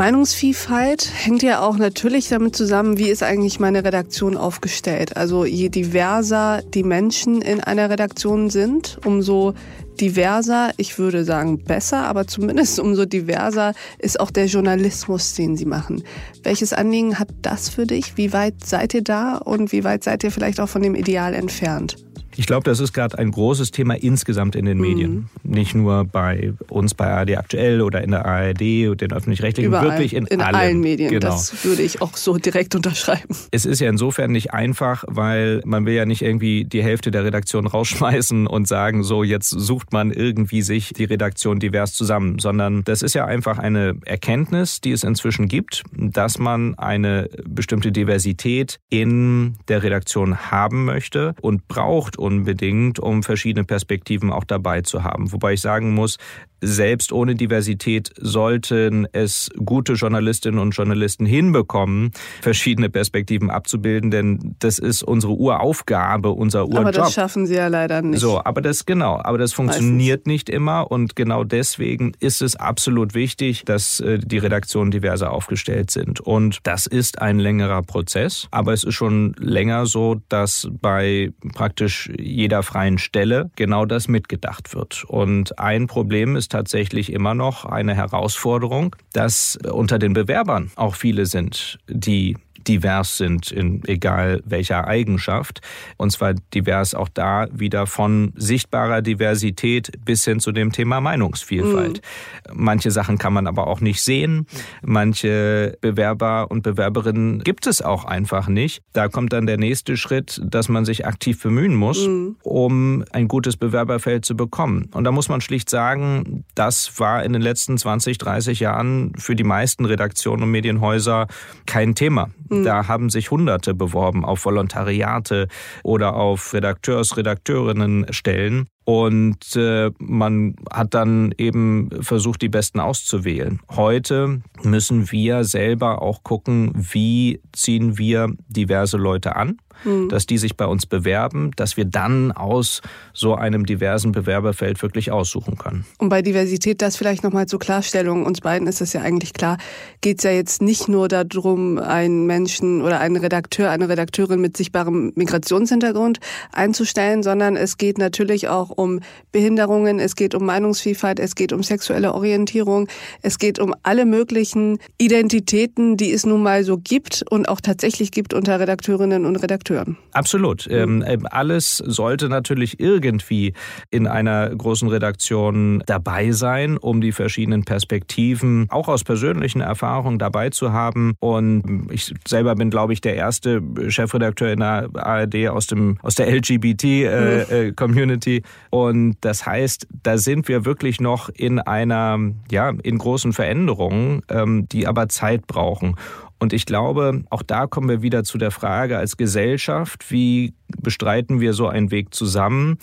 Meinungsvielfalt 0.00 1.10
hängt 1.14 1.42
ja 1.42 1.60
auch 1.60 1.76
natürlich 1.76 2.30
damit 2.30 2.56
zusammen, 2.56 2.96
wie 2.96 3.10
ist 3.10 3.22
eigentlich 3.22 3.60
meine 3.60 3.84
Redaktion 3.84 4.38
aufgestellt. 4.38 5.18
Also 5.18 5.44
je 5.44 5.68
diverser 5.68 6.62
die 6.72 6.84
Menschen 6.84 7.42
in 7.42 7.60
einer 7.60 7.90
Redaktion 7.90 8.48
sind, 8.48 8.98
umso 9.04 9.52
diverser, 10.00 10.70
ich 10.78 10.98
würde 10.98 11.22
sagen 11.26 11.62
besser, 11.62 12.04
aber 12.04 12.26
zumindest 12.26 12.80
umso 12.80 13.04
diverser 13.04 13.74
ist 13.98 14.18
auch 14.20 14.30
der 14.30 14.46
Journalismus, 14.46 15.34
den 15.34 15.58
sie 15.58 15.66
machen. 15.66 16.02
Welches 16.44 16.72
Anliegen 16.72 17.18
hat 17.18 17.28
das 17.42 17.68
für 17.68 17.86
dich? 17.86 18.16
Wie 18.16 18.32
weit 18.32 18.64
seid 18.64 18.94
ihr 18.94 19.04
da 19.04 19.36
und 19.36 19.70
wie 19.70 19.84
weit 19.84 20.02
seid 20.02 20.24
ihr 20.24 20.30
vielleicht 20.30 20.60
auch 20.60 20.68
von 20.70 20.80
dem 20.80 20.94
Ideal 20.94 21.34
entfernt? 21.34 21.98
Ich 22.40 22.46
glaube, 22.46 22.64
das 22.64 22.80
ist 22.80 22.94
gerade 22.94 23.18
ein 23.18 23.32
großes 23.32 23.70
Thema 23.70 23.92
insgesamt 24.02 24.56
in 24.56 24.64
den 24.64 24.78
mhm. 24.78 24.82
Medien. 24.82 25.28
Nicht 25.42 25.74
nur 25.74 26.06
bei 26.06 26.54
uns 26.70 26.94
bei 26.94 27.04
ARD 27.04 27.36
aktuell 27.36 27.82
oder 27.82 28.02
in 28.02 28.12
der 28.12 28.24
ARD 28.24 28.88
und 28.88 29.02
den 29.02 29.12
öffentlich-rechtlichen, 29.12 29.70
wirklich 29.70 30.14
in, 30.14 30.24
in 30.24 30.40
allen, 30.40 30.54
allen 30.54 30.80
Medien. 30.80 31.10
Genau. 31.10 31.32
Das 31.32 31.66
würde 31.66 31.82
ich 31.82 32.00
auch 32.00 32.16
so 32.16 32.38
direkt 32.38 32.74
unterschreiben. 32.76 33.36
Es 33.50 33.66
ist 33.66 33.78
ja 33.80 33.90
insofern 33.90 34.32
nicht 34.32 34.54
einfach, 34.54 35.04
weil 35.06 35.60
man 35.66 35.84
will 35.84 35.92
ja 35.92 36.06
nicht 36.06 36.22
irgendwie 36.22 36.64
die 36.64 36.82
Hälfte 36.82 37.10
der 37.10 37.26
Redaktion 37.26 37.66
rausschmeißen 37.66 38.46
und 38.46 38.66
sagen, 38.66 39.02
so 39.02 39.22
jetzt 39.22 39.50
sucht 39.50 39.92
man 39.92 40.10
irgendwie 40.10 40.62
sich 40.62 40.94
die 40.94 41.04
Redaktion 41.04 41.60
divers 41.60 41.92
zusammen, 41.92 42.38
sondern 42.38 42.84
das 42.84 43.02
ist 43.02 43.14
ja 43.14 43.26
einfach 43.26 43.58
eine 43.58 43.96
Erkenntnis, 44.06 44.80
die 44.80 44.92
es 44.92 45.04
inzwischen 45.04 45.46
gibt, 45.46 45.82
dass 45.92 46.38
man 46.38 46.74
eine 46.78 47.28
bestimmte 47.46 47.92
Diversität 47.92 48.80
in 48.88 49.56
der 49.68 49.82
Redaktion 49.82 50.50
haben 50.50 50.86
möchte 50.86 51.34
und 51.42 51.68
braucht 51.68 52.16
unbedingt, 52.30 52.98
um 52.98 53.22
verschiedene 53.22 53.64
Perspektiven 53.64 54.30
auch 54.30 54.44
dabei 54.44 54.82
zu 54.82 55.02
haben. 55.02 55.32
Wobei 55.32 55.54
ich 55.54 55.60
sagen 55.60 55.92
muss, 55.94 56.16
selbst 56.60 57.12
ohne 57.12 57.34
Diversität 57.34 58.10
sollten 58.16 59.06
es 59.12 59.50
gute 59.64 59.94
Journalistinnen 59.94 60.60
und 60.60 60.72
Journalisten 60.72 61.26
hinbekommen, 61.26 62.10
verschiedene 62.42 62.90
Perspektiven 62.90 63.50
abzubilden, 63.50 64.10
denn 64.10 64.56
das 64.58 64.78
ist 64.78 65.02
unsere 65.02 65.32
Uraufgabe, 65.32 66.30
unser 66.30 66.66
Urjob. 66.66 66.80
Aber 66.80 66.92
das 66.92 67.14
schaffen 67.14 67.46
sie 67.46 67.54
ja 67.54 67.68
leider 67.68 68.02
nicht. 68.02 68.20
So, 68.20 68.42
aber 68.44 68.60
das 68.60 68.86
genau, 68.86 69.20
aber 69.22 69.38
das 69.38 69.52
funktioniert 69.52 70.26
Meistens. 70.26 70.32
nicht 70.32 70.48
immer 70.50 70.90
und 70.90 71.16
genau 71.16 71.44
deswegen 71.44 72.12
ist 72.20 72.42
es 72.42 72.56
absolut 72.56 73.14
wichtig, 73.14 73.64
dass 73.64 74.00
äh, 74.00 74.18
die 74.18 74.38
Redaktionen 74.38 74.90
diverser 74.90 75.32
aufgestellt 75.32 75.90
sind 75.90 76.20
und 76.20 76.58
das 76.64 76.86
ist 76.86 77.20
ein 77.20 77.38
längerer 77.38 77.82
Prozess, 77.82 78.48
aber 78.50 78.72
es 78.72 78.84
ist 78.84 78.94
schon 78.94 79.34
länger 79.38 79.86
so, 79.86 80.20
dass 80.28 80.68
bei 80.80 81.32
praktisch 81.54 82.10
jeder 82.18 82.62
freien 82.62 82.98
Stelle 82.98 83.50
genau 83.56 83.86
das 83.86 84.08
mitgedacht 84.08 84.74
wird 84.74 85.04
und 85.08 85.58
ein 85.58 85.86
Problem 85.86 86.36
ist 86.36 86.49
tatsächlich 86.50 87.12
immer 87.12 87.34
noch 87.34 87.64
eine 87.64 87.94
Herausforderung, 87.94 88.94
dass 89.12 89.56
unter 89.56 89.98
den 89.98 90.12
Bewerbern 90.12 90.70
auch 90.76 90.94
viele 90.94 91.26
sind, 91.26 91.78
die 91.88 92.36
divers 92.66 93.16
sind 93.16 93.50
in 93.50 93.82
egal 93.86 94.42
welcher 94.44 94.86
Eigenschaft. 94.86 95.60
Und 95.96 96.10
zwar 96.10 96.34
divers 96.54 96.94
auch 96.94 97.08
da 97.08 97.48
wieder 97.52 97.86
von 97.86 98.32
sichtbarer 98.36 99.02
Diversität 99.02 99.92
bis 100.04 100.24
hin 100.24 100.40
zu 100.40 100.52
dem 100.52 100.72
Thema 100.72 101.00
Meinungsvielfalt. 101.00 102.02
Mhm. 102.48 102.54
Manche 102.54 102.90
Sachen 102.90 103.18
kann 103.18 103.32
man 103.32 103.46
aber 103.46 103.66
auch 103.66 103.80
nicht 103.80 104.02
sehen. 104.02 104.46
Manche 104.82 105.78
Bewerber 105.80 106.50
und 106.50 106.62
Bewerberinnen 106.62 107.40
gibt 107.40 107.66
es 107.66 107.82
auch 107.82 108.04
einfach 108.04 108.48
nicht. 108.48 108.82
Da 108.92 109.08
kommt 109.08 109.32
dann 109.32 109.46
der 109.46 109.58
nächste 109.58 109.96
Schritt, 109.96 110.40
dass 110.44 110.68
man 110.68 110.84
sich 110.84 111.06
aktiv 111.06 111.42
bemühen 111.42 111.74
muss, 111.74 112.06
mhm. 112.06 112.36
um 112.42 113.04
ein 113.12 113.28
gutes 113.28 113.56
Bewerberfeld 113.56 114.24
zu 114.24 114.36
bekommen. 114.36 114.88
Und 114.92 115.04
da 115.04 115.12
muss 115.12 115.28
man 115.28 115.40
schlicht 115.40 115.70
sagen, 115.70 116.44
das 116.54 116.98
war 116.98 117.24
in 117.24 117.32
den 117.32 117.42
letzten 117.42 117.78
20, 117.78 118.18
30 118.18 118.60
Jahren 118.60 119.12
für 119.16 119.34
die 119.34 119.44
meisten 119.44 119.84
Redaktionen 119.84 120.42
und 120.42 120.50
Medienhäuser 120.50 121.26
kein 121.66 121.94
Thema. 121.94 122.30
Mhm. 122.50 122.64
Da 122.64 122.88
haben 122.88 123.10
sich 123.10 123.30
Hunderte 123.30 123.74
beworben 123.74 124.24
auf 124.24 124.44
Volontariate 124.44 125.48
oder 125.82 126.16
auf 126.16 126.52
Redakteurs-, 126.52 127.16
Redakteurinnenstellen. 127.16 128.68
Und 128.90 129.54
äh, 129.54 129.92
man 130.00 130.56
hat 130.68 130.94
dann 130.94 131.32
eben 131.38 131.90
versucht, 132.00 132.42
die 132.42 132.48
Besten 132.48 132.80
auszuwählen. 132.80 133.60
Heute 133.70 134.40
müssen 134.64 135.12
wir 135.12 135.44
selber 135.44 136.02
auch 136.02 136.24
gucken, 136.24 136.72
wie 136.74 137.40
ziehen 137.52 137.98
wir 137.98 138.34
diverse 138.48 138.96
Leute 138.96 139.36
an 139.36 139.58
mhm. 139.84 140.08
dass 140.08 140.26
die 140.26 140.38
sich 140.38 140.56
bei 140.56 140.66
uns 140.66 140.86
bewerben, 140.86 141.50
dass 141.56 141.76
wir 141.76 141.84
dann 141.84 142.32
aus 142.32 142.80
so 143.12 143.34
einem 143.34 143.66
diversen 143.66 144.12
Bewerberfeld 144.12 144.82
wirklich 144.82 145.10
aussuchen 145.10 145.56
können. 145.56 145.84
Und 145.98 146.08
bei 146.08 146.22
Diversität, 146.22 146.82
das 146.82 146.96
vielleicht 146.96 147.24
nochmal 147.24 147.46
zur 147.46 147.58
Klarstellung, 147.58 148.26
uns 148.26 148.40
beiden 148.40 148.66
ist 148.66 148.80
es 148.80 148.92
ja 148.92 149.02
eigentlich 149.02 149.32
klar, 149.32 149.58
geht 150.00 150.18
es 150.18 150.24
ja 150.24 150.30
jetzt 150.30 150.62
nicht 150.62 150.88
nur 150.88 151.08
darum, 151.08 151.78
einen 151.78 152.26
Menschen 152.26 152.82
oder 152.82 153.00
einen 153.00 153.16
Redakteur, 153.16 153.70
eine 153.70 153.88
Redakteurin 153.88 154.40
mit 154.40 154.56
sichtbarem 154.56 155.12
Migrationshintergrund 155.14 156.20
einzustellen, 156.52 157.22
sondern 157.22 157.56
es 157.56 157.78
geht 157.78 157.98
natürlich 157.98 158.48
auch 158.48 158.70
um 158.80 159.00
Behinderungen, 159.30 160.00
es 160.00 160.16
geht 160.16 160.34
um 160.34 160.46
Meinungsvielfalt, 160.46 161.20
es 161.20 161.34
geht 161.34 161.52
um 161.52 161.62
sexuelle 161.62 162.14
Orientierung, 162.14 162.88
es 163.22 163.38
geht 163.38 163.58
um 163.58 163.74
alle 163.82 164.06
möglichen 164.06 164.78
Identitäten, 164.98 165.96
die 165.96 166.12
es 166.12 166.24
nun 166.24 166.42
mal 166.42 166.64
so 166.64 166.78
gibt 166.78 167.24
und 167.30 167.48
auch 167.48 167.60
tatsächlich 167.60 168.10
gibt 168.10 168.32
unter 168.32 168.58
Redakteurinnen 168.58 169.26
und 169.26 169.36
Redakteuren. 169.36 169.98
Absolut. 170.12 170.66
Mhm. 170.66 171.04
Ähm, 171.06 171.26
alles 171.30 171.76
sollte 171.76 172.28
natürlich 172.28 172.80
irgendwie 172.80 173.52
in 173.90 174.06
einer 174.06 174.48
großen 174.48 174.88
Redaktion 174.88 175.82
dabei 175.86 176.32
sein, 176.32 176.78
um 176.78 177.00
die 177.00 177.12
verschiedenen 177.12 177.64
Perspektiven 177.64 178.66
auch 178.70 178.88
aus 178.88 179.04
persönlichen 179.04 179.60
Erfahrungen 179.60 180.18
dabei 180.18 180.50
zu 180.50 180.72
haben. 180.72 181.14
Und 181.20 181.88
ich 181.90 182.14
selber 182.26 182.54
bin, 182.54 182.70
glaube 182.70 182.94
ich, 182.94 183.02
der 183.02 183.16
erste 183.16 183.60
Chefredakteur 183.88 184.52
in 184.52 184.60
der 184.60 184.88
ARD 184.94 185.48
aus 185.48 185.66
dem 185.66 185.98
aus 186.02 186.14
der 186.14 186.34
LGBT-Community. 186.34 188.36
Äh, 188.36 188.40
mhm. 188.40 188.48
äh, 188.48 188.69
Und 188.70 189.16
das 189.20 189.46
heißt, 189.46 189.88
da 190.04 190.16
sind 190.16 190.46
wir 190.46 190.64
wirklich 190.64 191.00
noch 191.00 191.28
in 191.28 191.58
einer, 191.58 192.18
ja, 192.50 192.72
in 192.82 192.98
großen 192.98 193.32
Veränderungen, 193.32 194.22
ähm, 194.28 194.68
die 194.68 194.86
aber 194.86 195.08
Zeit 195.08 195.48
brauchen. 195.48 195.96
Und 196.40 196.54
ich 196.54 196.64
glaube, 196.64 197.22
auch 197.28 197.42
da 197.42 197.66
kommen 197.66 197.88
wir 197.88 198.02
wieder 198.02 198.24
zu 198.24 198.38
der 198.38 198.50
Frage 198.50 198.96
als 198.96 199.18
Gesellschaft, 199.18 200.10
wie 200.10 200.54
bestreiten 200.80 201.40
wir 201.40 201.52
so 201.52 201.68
einen 201.68 201.90
Weg 201.90 202.14
zusammen? 202.14 202.78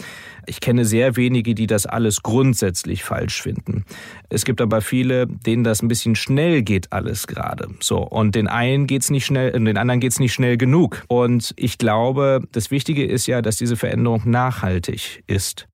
Ich 0.46 0.60
kenne 0.62 0.86
sehr 0.86 1.16
wenige, 1.16 1.56
die 1.56 1.66
das 1.66 1.88
alles 1.88 2.22
grundsätzlich 2.22 3.04
falsch 3.04 3.42
finden. 3.42 3.84
Es 4.30 4.46
gibt 4.46 4.62
aber 4.62 4.82
viele, 4.82 5.26
denen 5.26 5.64
das 5.64 5.82
ein 5.82 5.88
bisschen 5.88 6.16
schnell 6.16 6.62
geht 6.62 6.94
alles 6.94 7.26
gerade. 7.26 7.68
So 7.80 7.98
und 7.98 8.36
den 8.36 8.48
einen 8.48 8.86
geht's 8.86 9.10
nicht 9.10 9.26
schnell, 9.26 9.52
den 9.52 9.78
anderen 9.78 10.00
geht's 10.00 10.20
nicht 10.20 10.34
schnell 10.34 10.58
genug. 10.58 11.04
Und 11.08 11.54
ich 11.58 11.80
glaube, 11.80 12.42
das 12.52 12.70
Wichtige 12.70 13.06
ist 13.06 13.26
ja, 13.26 13.42
dass 13.42 13.58
diese 13.58 13.76
Veränderung 13.76 14.22
nachhaltig 14.26 15.24
ist 15.26 15.68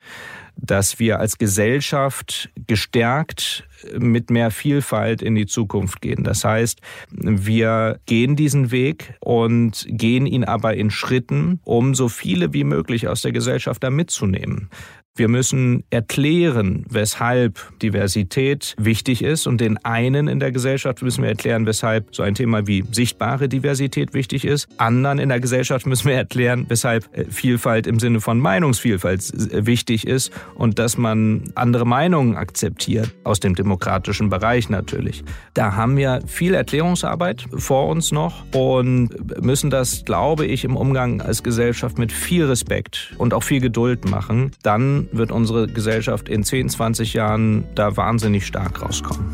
dass 0.56 1.00
wir 1.00 1.20
als 1.20 1.38
Gesellschaft 1.38 2.50
gestärkt 2.68 3.68
mit 3.98 4.30
mehr 4.30 4.52
Vielfalt 4.52 5.22
in 5.22 5.36
die 5.36 5.46
Zukunft 5.46 6.02
gehen. 6.02 6.24
Das 6.24 6.44
heißt, 6.44 6.80
wir 7.12 8.00
gehen 8.06 8.36
diesen 8.36 8.72
Weg 8.72 9.16
und 9.20 9.86
gehen 9.89 10.26
ihn 10.26 10.44
aber 10.44 10.76
in 10.76 10.89
Schritten, 10.89 11.60
um 11.63 11.96
so 11.96 12.08
viele 12.08 12.54
wie 12.54 12.63
möglich 12.63 13.08
aus 13.08 13.22
der 13.22 13.32
Gesellschaft 13.32 13.84
da 13.84 13.89
mitzunehmen. 13.89 14.70
Wir 15.15 15.28
müssen 15.28 15.84
erklären, 15.91 16.88
weshalb 16.89 17.60
Diversität 17.84 18.73
wichtig 18.80 19.23
ist 19.23 19.45
und 19.45 19.62
den 19.62 19.78
einen 19.86 20.28
in 20.28 20.39
der 20.39 20.52
Gesellschaft 20.52 21.04
müssen 21.04 21.21
wir 21.21 21.30
erklären, 21.30 21.67
weshalb 21.67 22.15
so 22.15 22.23
ein 22.23 22.34
Thema 22.34 22.65
wie 22.65 22.84
sichtbare 22.91 23.47
Diversität 23.47 24.15
wichtig 24.15 24.43
ist. 24.43 24.67
Anderen 24.78 25.19
in 25.19 25.30
der 25.30 25.39
Gesellschaft 25.39 25.86
müssen 25.86 26.08
wir 26.08 26.15
erklären, 26.15 26.65
weshalb 26.67 27.15
äh, 27.15 27.26
Vielfalt 27.26 27.86
im 27.86 27.99
Sinne 27.99 28.21
von 28.21 28.39
Meinungsvielfalt 28.39 29.52
äh, 29.54 29.67
wichtig 29.67 30.08
ist 30.08 30.32
und 30.56 30.80
dass 30.80 30.97
man 30.97 31.43
andere 31.54 31.86
Meinungen 31.86 32.36
akzeptiert, 32.36 33.13
aus 33.23 33.39
dem 33.39 33.54
demokratischen 33.54 34.30
Bereich 34.30 34.69
natürlich. 34.69 35.23
Da 35.54 35.76
haben 35.76 35.95
wir 35.95 36.21
viel 36.26 36.56
Erklärungsarbeit 36.56 37.45
vor 37.56 37.88
uns 37.88 38.12
noch 38.12 38.45
und 38.56 39.12
müssen 39.39 39.69
das, 39.69 40.06
glaube 40.06 40.47
ich, 40.47 40.63
im 40.63 40.76
Umgang 40.76 41.21
als 41.21 41.43
Gesellschaft 41.43 41.99
mit 41.99 42.12
viel 42.12 42.45
Respekt 42.45 43.13
und 43.19 43.36
auch 43.36 43.43
viel 43.43 43.62
Geduld 43.62 44.10
machen. 44.10 44.49
Dann 44.63 45.03
wird 45.12 45.32
unsere 45.32 45.68
Gesellschaft 45.68 46.30
in 46.30 46.44
10, 46.44 46.70
20 46.70 47.13
Jahren 47.13 47.66
da 47.76 47.96
wahnsinnig 47.98 48.46
stark 48.46 48.82
rauskommen. 48.82 49.34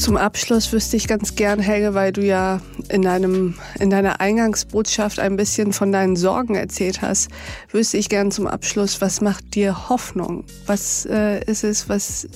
Zum 0.00 0.16
Abschluss 0.16 0.72
wüsste 0.72 0.96
ich 0.96 1.06
ganz 1.06 1.34
gern, 1.34 1.60
Helge, 1.60 1.92
weil 1.92 2.10
du 2.10 2.24
ja 2.24 2.62
in, 2.88 3.02
deinem, 3.02 3.56
in 3.78 3.90
deiner 3.90 4.18
Eingangsbotschaft 4.18 5.20
ein 5.20 5.36
bisschen 5.36 5.74
von 5.74 5.92
deinen 5.92 6.16
Sorgen 6.16 6.54
erzählt 6.54 7.02
hast, 7.02 7.28
wüsste 7.70 7.98
ich 7.98 8.08
gern 8.08 8.30
zum 8.30 8.46
Abschluss, 8.46 9.02
was 9.02 9.20
macht 9.20 9.54
dir 9.54 9.90
Hoffnung? 9.90 10.44
Was 10.64 11.04
äh, 11.04 11.44
ist 11.44 11.64
es, 11.64 11.90
was 11.90 12.26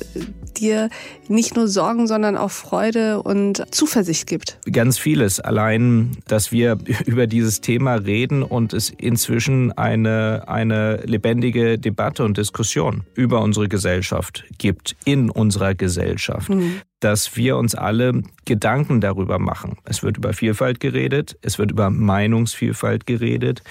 dir 0.59 0.91
nicht 1.29 1.57
nur 1.57 1.67
Sorgen, 1.67 2.07
sondern 2.07 2.37
auch 2.37 2.51
Freude 2.51 3.23
und 3.23 3.65
Zuversicht 3.75 4.27
gibt? 4.27 4.59
Ganz 4.71 4.99
vieles. 4.99 5.41
Allein, 5.41 6.19
dass 6.29 6.53
wir 6.53 6.77
über 7.07 7.27
dieses 7.27 7.63
Thema 7.63 7.95
reden 7.95 8.43
und 8.43 8.75
es 8.75 8.91
inzwischen 8.91 9.73
eine, 9.73 10.45
eine 10.49 10.97
lebendige 11.07 11.79
Debatte 11.79 12.25
und 12.25 12.37
Diskussion 12.37 13.05
über 13.15 13.41
unsere 13.41 13.69
Gesellschaft 13.69 14.45
gibt, 14.59 14.97
in 15.07 15.31
unserer 15.31 15.75
Gesellschaft. 15.75 16.51
Mhm 16.51 16.83
dass 17.05 17.37
wir 17.37 17.59
uns 17.59 17.75
alle 17.75 18.23
Gedanken 18.47 19.03
darüber 19.03 19.39
machen. 19.39 19.77
Es 19.85 20.03
wird 20.03 20.17
über 20.17 20.33
Vielfalt 20.33 20.81
geredet, 20.81 21.37
es 21.43 21.59
wird 21.59 21.71
über 21.71 21.91
Meinungsvielfalt 21.91 23.07
geredet. 23.07 23.63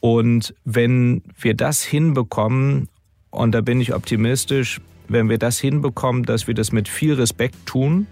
Und 0.00 0.52
wenn 0.64 1.22
wir 1.40 1.54
das 1.54 1.82
hinbekommen, 1.82 2.88
und 3.30 3.54
da 3.54 3.60
bin 3.60 3.80
ich 3.80 3.94
optimistisch, 3.94 4.80
wenn 5.06 5.28
wir 5.28 5.38
das 5.38 5.60
hinbekommen, 5.60 6.24
dass 6.24 6.48
wir 6.48 6.54
das 6.54 6.72
mit 6.72 6.88
viel 6.88 7.14
Respekt 7.14 7.54
tun, 7.66 8.08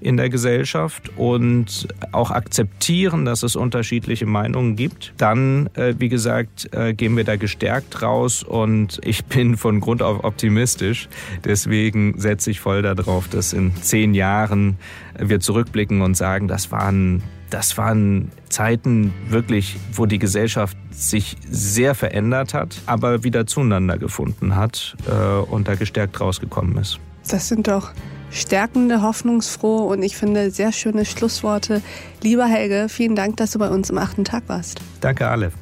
in 0.00 0.16
der 0.16 0.30
Gesellschaft 0.30 1.10
und 1.16 1.88
auch 2.12 2.30
akzeptieren, 2.30 3.24
dass 3.24 3.42
es 3.42 3.56
unterschiedliche 3.56 4.26
Meinungen 4.26 4.76
gibt, 4.76 5.12
dann, 5.16 5.68
äh, 5.74 5.94
wie 5.98 6.08
gesagt, 6.08 6.68
äh, 6.72 6.94
gehen 6.94 7.16
wir 7.16 7.24
da 7.24 7.36
gestärkt 7.36 8.02
raus 8.02 8.42
und 8.42 8.98
ich 9.04 9.24
bin 9.26 9.56
von 9.56 9.80
Grund 9.80 10.02
auf 10.02 10.24
optimistisch. 10.24 11.08
Deswegen 11.44 12.18
setze 12.18 12.50
ich 12.50 12.60
voll 12.60 12.82
darauf, 12.82 13.28
dass 13.28 13.52
in 13.52 13.74
zehn 13.76 14.14
Jahren 14.14 14.78
wir 15.18 15.40
zurückblicken 15.40 16.00
und 16.02 16.16
sagen, 16.16 16.48
das 16.48 16.72
waren 16.72 17.22
das 17.50 17.76
waren 17.76 18.30
Zeiten 18.48 19.12
wirklich, 19.28 19.76
wo 19.92 20.06
die 20.06 20.20
Gesellschaft 20.20 20.76
sich 20.90 21.36
sehr 21.50 21.96
verändert 21.96 22.54
hat, 22.54 22.80
aber 22.86 23.24
wieder 23.24 23.44
zueinander 23.46 23.98
gefunden 23.98 24.54
hat 24.54 24.96
äh, 25.08 25.40
und 25.50 25.66
da 25.66 25.74
gestärkt 25.74 26.20
rausgekommen 26.20 26.76
ist. 26.78 27.00
Das 27.28 27.48
sind 27.48 27.66
doch 27.66 27.90
stärkende, 28.30 29.02
hoffnungsfrohe 29.02 29.84
und 29.84 30.02
ich 30.02 30.16
finde 30.16 30.50
sehr 30.50 30.72
schöne 30.72 31.04
Schlussworte. 31.04 31.82
Lieber 32.22 32.46
Helge, 32.46 32.88
vielen 32.88 33.16
Dank, 33.16 33.36
dass 33.36 33.52
du 33.52 33.58
bei 33.58 33.68
uns 33.68 33.90
im 33.90 33.98
achten 33.98 34.24
Tag 34.24 34.44
warst. 34.48 34.80
Danke, 35.00 35.28
alle. 35.28 35.52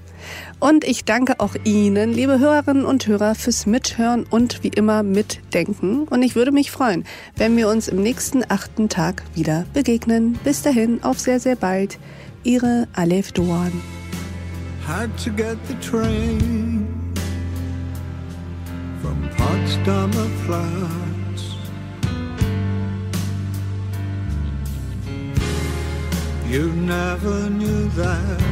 Und 0.60 0.84
ich 0.84 1.04
danke 1.04 1.38
auch 1.38 1.54
Ihnen, 1.64 2.12
liebe 2.12 2.38
Hörerinnen 2.38 2.84
und 2.84 3.06
Hörer, 3.06 3.34
fürs 3.34 3.66
Mithören 3.66 4.24
und 4.28 4.62
wie 4.64 4.68
immer 4.68 5.02
mitdenken. 5.02 6.02
Und 6.08 6.22
ich 6.22 6.34
würde 6.34 6.52
mich 6.52 6.70
freuen, 6.70 7.04
wenn 7.36 7.56
wir 7.56 7.68
uns 7.68 7.88
im 7.88 8.02
nächsten 8.02 8.42
achten 8.48 8.88
Tag 8.88 9.22
wieder 9.34 9.64
begegnen. 9.72 10.38
Bis 10.44 10.62
dahin, 10.62 11.02
auf 11.02 11.18
sehr, 11.18 11.40
sehr 11.40 11.56
bald. 11.56 11.98
Ihre 12.42 12.88
Alef 12.94 13.32
Doan. 13.32 13.72
Had 14.86 15.10
to 15.22 15.30
get 15.30 15.58
the 15.68 15.74
train 15.86 16.86
from 19.02 19.28
Potsdamer 19.36 20.26
Platz. 20.46 21.17
You 26.48 26.72
never 26.72 27.50
knew 27.50 27.90
that 27.90 28.42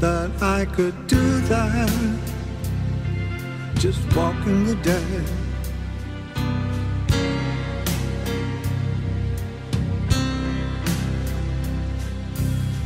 that 0.00 0.30
I 0.42 0.66
could 0.66 1.06
do 1.06 1.40
that. 1.48 1.90
Just 3.76 4.00
walking 4.14 4.66
the 4.66 4.74
dead. 4.82 5.24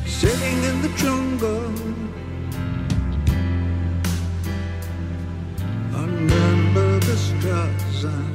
Sitting 0.06 0.62
in 0.70 0.82
the 0.82 0.92
jungle. 0.96 1.74
Under 5.92 7.00
the 7.00 7.16
stars. 7.16 8.33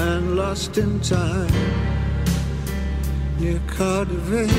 Man 0.00 0.34
lost 0.34 0.78
in 0.78 0.98
time 1.00 1.52
near 3.38 3.60
Cardiff, 3.66 4.50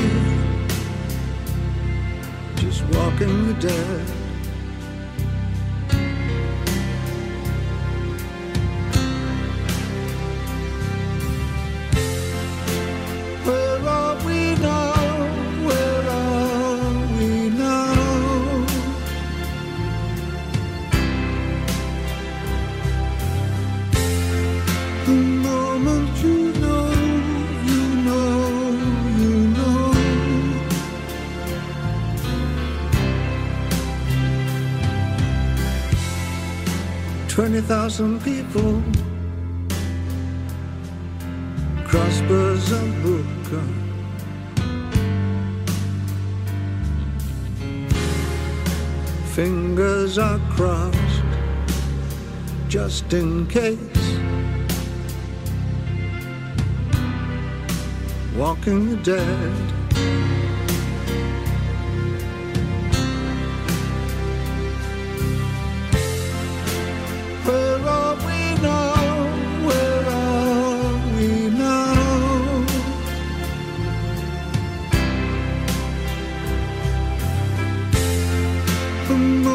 just 2.54 2.82
walking 2.94 3.48
the 3.48 3.54
dead. 3.54 4.21
Thousand 37.62 38.20
people 38.22 38.82
crossbars 41.92 42.72
and 42.72 42.92
Booker. 43.02 43.66
Fingers 49.34 50.18
are 50.18 50.40
crossed 50.50 51.24
just 52.68 53.12
in 53.12 53.46
case. 53.46 53.78
Walking 58.34 58.88
the 58.90 58.96
dead 58.96 59.72
Some 79.22 79.51